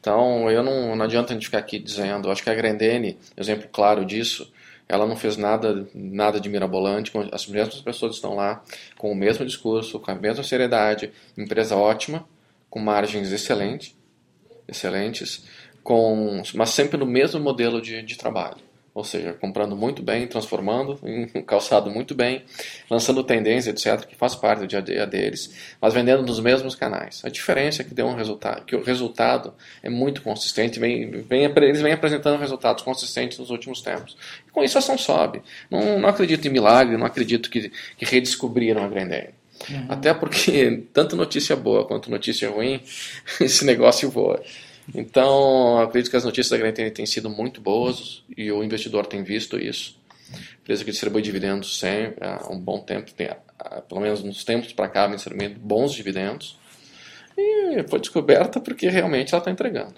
Então, 0.00 0.50
eu 0.50 0.62
não, 0.62 0.94
não 0.94 1.04
adianta 1.04 1.32
a 1.32 1.34
gente 1.34 1.46
ficar 1.46 1.58
aqui 1.58 1.78
dizendo, 1.78 2.30
acho 2.30 2.42
que 2.42 2.50
a 2.50 2.54
Grendene, 2.54 3.18
exemplo 3.36 3.68
claro 3.72 4.04
disso, 4.04 4.52
ela 4.88 5.06
não 5.06 5.16
fez 5.16 5.36
nada, 5.36 5.86
nada 5.94 6.40
de 6.40 6.48
mirabolante, 6.48 7.12
as 7.30 7.46
mesmas 7.46 7.80
pessoas 7.80 8.14
estão 8.14 8.34
lá 8.34 8.62
com 8.96 9.12
o 9.12 9.14
mesmo 9.14 9.44
discurso, 9.44 10.00
com 10.00 10.10
a 10.10 10.14
mesma 10.14 10.42
seriedade, 10.42 11.12
empresa 11.36 11.76
ótima, 11.76 12.26
com 12.70 12.80
margens 12.80 13.30
excelentes, 13.30 13.94
excelentes, 14.66 15.44
com, 15.88 16.42
mas 16.54 16.68
sempre 16.68 16.98
no 16.98 17.06
mesmo 17.06 17.40
modelo 17.40 17.80
de, 17.80 18.02
de 18.02 18.18
trabalho 18.18 18.58
ou 18.92 19.04
seja, 19.04 19.32
comprando 19.32 19.76
muito 19.76 20.02
bem, 20.02 20.26
transformando 20.26 20.98
em 21.06 21.40
calçado 21.42 21.88
muito 21.88 22.16
bem, 22.16 22.42
lançando 22.90 23.22
tendência, 23.22 23.70
etc., 23.70 24.04
que 24.04 24.16
faz 24.16 24.34
parte 24.34 24.58
do 24.58 24.66
dia 24.66 24.80
a 24.80 24.82
dia 24.82 25.06
deles, 25.06 25.76
mas 25.80 25.94
vendendo 25.94 26.24
nos 26.24 26.40
mesmos 26.40 26.74
canais. 26.74 27.22
A 27.24 27.28
diferença 27.28 27.82
é 27.82 27.84
que 27.84 27.94
deu 27.94 28.06
um 28.06 28.16
resultado, 28.16 28.64
que 28.64 28.74
o 28.74 28.82
resultado 28.82 29.54
é 29.84 29.88
muito 29.88 30.20
consistente, 30.20 30.80
vem, 30.80 31.08
vem, 31.22 31.44
eles 31.44 31.80
vêm 31.80 31.92
apresentando 31.92 32.40
resultados 32.40 32.82
consistentes 32.82 33.38
nos 33.38 33.50
últimos 33.50 33.80
tempos. 33.80 34.16
E 34.48 34.50
com 34.50 34.64
isso 34.64 34.76
a 34.76 34.80
ação 34.80 34.98
sobe. 34.98 35.42
Não, 35.70 36.00
não 36.00 36.08
acredito 36.08 36.48
em 36.48 36.50
milagre, 36.50 36.96
não 36.96 37.06
acredito 37.06 37.48
que, 37.48 37.70
que 37.96 38.04
redescobriram 38.04 38.84
a 38.84 38.88
Grendene. 38.88 39.30
Uhum. 39.70 39.86
Até 39.88 40.12
porque 40.12 40.82
tanto 40.92 41.14
notícia 41.14 41.54
boa 41.54 41.86
quanto 41.86 42.10
notícia 42.10 42.50
ruim, 42.50 42.82
esse 43.40 43.64
negócio 43.64 44.10
voa. 44.10 44.42
Então, 44.94 45.80
acredito 45.80 46.10
que 46.10 46.16
as 46.16 46.24
notícias 46.24 46.50
da 46.50 46.56
Green 46.56 46.90
têm 46.90 47.06
sido 47.06 47.28
muito 47.28 47.60
boas 47.60 48.22
e 48.36 48.50
o 48.50 48.64
investidor 48.64 49.06
tem 49.06 49.22
visto 49.22 49.58
isso. 49.58 49.98
Empresa 50.60 50.84
que 50.84 50.90
distribui 50.90 51.22
dividendos 51.22 51.78
sempre, 51.78 52.26
há 52.26 52.50
um 52.50 52.58
bom 52.58 52.80
tempo, 52.80 53.12
tem, 53.12 53.30
pelo 53.88 54.00
menos 54.00 54.22
nos 54.22 54.44
tempos 54.44 54.72
para 54.72 54.88
cá, 54.88 55.06
vem 55.06 55.16
distribuindo 55.16 55.58
bons 55.58 55.92
dividendos. 55.92 56.58
E 57.36 57.84
foi 57.88 58.00
descoberta 58.00 58.60
porque 58.60 58.88
realmente 58.88 59.32
ela 59.32 59.40
está 59.40 59.50
entregando. 59.50 59.94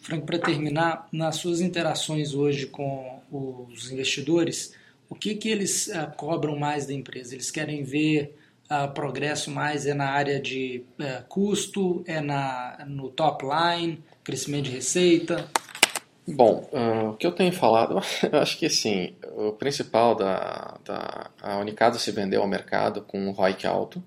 Franco, 0.00 0.26
para 0.26 0.38
terminar, 0.38 1.08
nas 1.10 1.36
suas 1.36 1.60
interações 1.60 2.34
hoje 2.34 2.66
com 2.66 3.20
os 3.32 3.90
investidores, 3.90 4.74
o 5.08 5.14
que, 5.14 5.34
que 5.34 5.48
eles 5.48 5.86
uh, 5.88 6.12
cobram 6.16 6.58
mais 6.58 6.86
da 6.86 6.92
empresa? 6.92 7.34
Eles 7.34 7.50
querem 7.50 7.82
ver 7.82 8.36
uh, 8.70 8.92
progresso 8.92 9.50
mais 9.50 9.86
é 9.86 9.94
na 9.94 10.10
área 10.10 10.38
de 10.38 10.82
uh, 11.00 11.24
custo, 11.26 12.04
é 12.06 12.20
na, 12.20 12.84
no 12.86 13.08
top 13.08 13.46
line, 13.46 14.02
crescimento 14.24 14.64
de 14.64 14.70
receita? 14.70 15.48
Bom, 16.26 16.68
o 16.72 17.12
que 17.14 17.26
eu 17.26 17.32
tenho 17.32 17.52
falado, 17.52 18.00
eu 18.32 18.38
acho 18.40 18.58
que 18.58 18.68
sim, 18.68 19.14
o 19.36 19.52
principal 19.52 20.14
da, 20.14 20.78
da 20.84 21.30
a 21.42 21.58
Unicasa 21.58 21.98
se 21.98 22.10
vendeu 22.10 22.40
ao 22.40 22.48
mercado 22.48 23.02
com 23.02 23.20
um 23.20 23.30
ROIC 23.30 23.66
alto, 23.66 24.02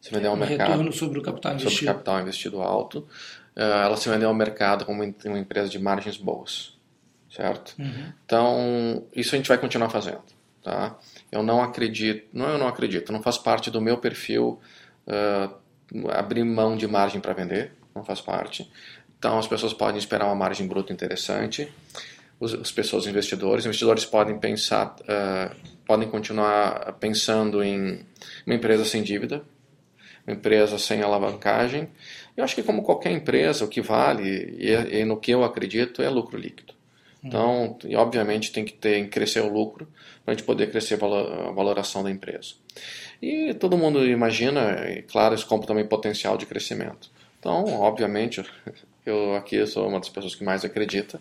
se 0.00 0.10
vendeu 0.10 0.30
ao 0.30 0.36
um 0.36 0.40
mercado 0.40 0.70
retorno 0.70 0.92
sobre 0.92 1.20
o 1.20 1.22
capital 1.22 1.52
investido, 1.52 1.76
sobre 1.76 1.94
capital 1.94 2.20
investido 2.20 2.60
alto, 2.60 3.06
ela 3.54 3.96
se 3.96 4.08
vendeu 4.08 4.28
ao 4.28 4.34
mercado 4.34 4.84
como 4.84 5.02
uma 5.02 5.38
empresa 5.38 5.68
de 5.68 5.78
margens 5.78 6.16
boas 6.16 6.76
certo? 7.36 7.74
Uhum. 7.78 8.12
Então, 8.24 9.04
isso 9.14 9.34
a 9.34 9.38
gente 9.38 9.48
vai 9.48 9.58
continuar 9.58 9.90
fazendo, 9.90 10.22
tá? 10.62 10.96
Eu 11.30 11.42
não 11.42 11.62
acredito, 11.62 12.26
não 12.32 12.48
eu 12.48 12.58
não 12.58 12.66
acredito, 12.66 13.12
não 13.12 13.22
faz 13.22 13.36
parte 13.36 13.70
do 13.70 13.80
meu 13.80 13.98
perfil 13.98 14.58
uh, 15.06 16.08
abrir 16.10 16.44
mão 16.44 16.76
de 16.76 16.86
margem 16.86 17.20
para 17.20 17.34
vender, 17.34 17.72
não 17.94 18.02
faz 18.02 18.22
parte. 18.22 18.70
Então, 19.18 19.38
as 19.38 19.46
pessoas 19.46 19.72
podem 19.72 19.98
esperar 19.98 20.26
uma 20.26 20.34
margem 20.34 20.66
bruta 20.66 20.92
interessante, 20.92 21.72
os, 22.38 22.54
as 22.54 22.70
pessoas 22.70 23.06
investidores, 23.06 23.64
investidores 23.64 24.04
podem 24.04 24.38
pensar, 24.38 24.94
uh, 25.00 25.56
podem 25.86 26.08
continuar 26.08 26.92
pensando 27.00 27.62
em 27.62 28.00
uma 28.46 28.54
empresa 28.54 28.84
sem 28.84 29.02
dívida, 29.02 29.42
uma 30.26 30.34
empresa 30.34 30.78
sem 30.78 31.02
alavancagem. 31.02 31.88
Eu 32.36 32.44
acho 32.44 32.54
que 32.54 32.62
como 32.62 32.82
qualquer 32.82 33.12
empresa, 33.12 33.64
o 33.64 33.68
que 33.68 33.80
vale 33.80 34.56
e, 34.58 35.00
e 35.00 35.04
no 35.04 35.16
que 35.16 35.30
eu 35.30 35.44
acredito 35.44 36.02
é 36.02 36.08
lucro 36.10 36.38
líquido. 36.38 36.74
Então, 37.26 37.76
e 37.84 37.96
obviamente 37.96 38.52
tem 38.52 38.64
que 38.64 38.72
ter 38.72 39.08
crescer 39.08 39.40
o 39.40 39.52
lucro 39.52 39.88
para 40.24 40.32
a 40.32 40.36
gente 40.36 40.46
poder 40.46 40.70
crescer 40.70 40.94
a 40.94 41.50
valoração 41.50 42.04
da 42.04 42.10
empresa. 42.10 42.54
E 43.20 43.52
todo 43.54 43.76
mundo 43.76 44.04
imagina, 44.06 44.88
e 44.88 45.02
claro, 45.02 45.34
isso 45.34 45.46
compra 45.46 45.66
também 45.66 45.86
potencial 45.86 46.36
de 46.36 46.46
crescimento. 46.46 47.10
Então, 47.46 47.64
obviamente, 47.80 48.44
eu 49.06 49.36
aqui 49.36 49.64
sou 49.66 49.86
uma 49.86 50.00
das 50.00 50.08
pessoas 50.08 50.34
que 50.34 50.42
mais 50.42 50.64
acredita. 50.64 51.20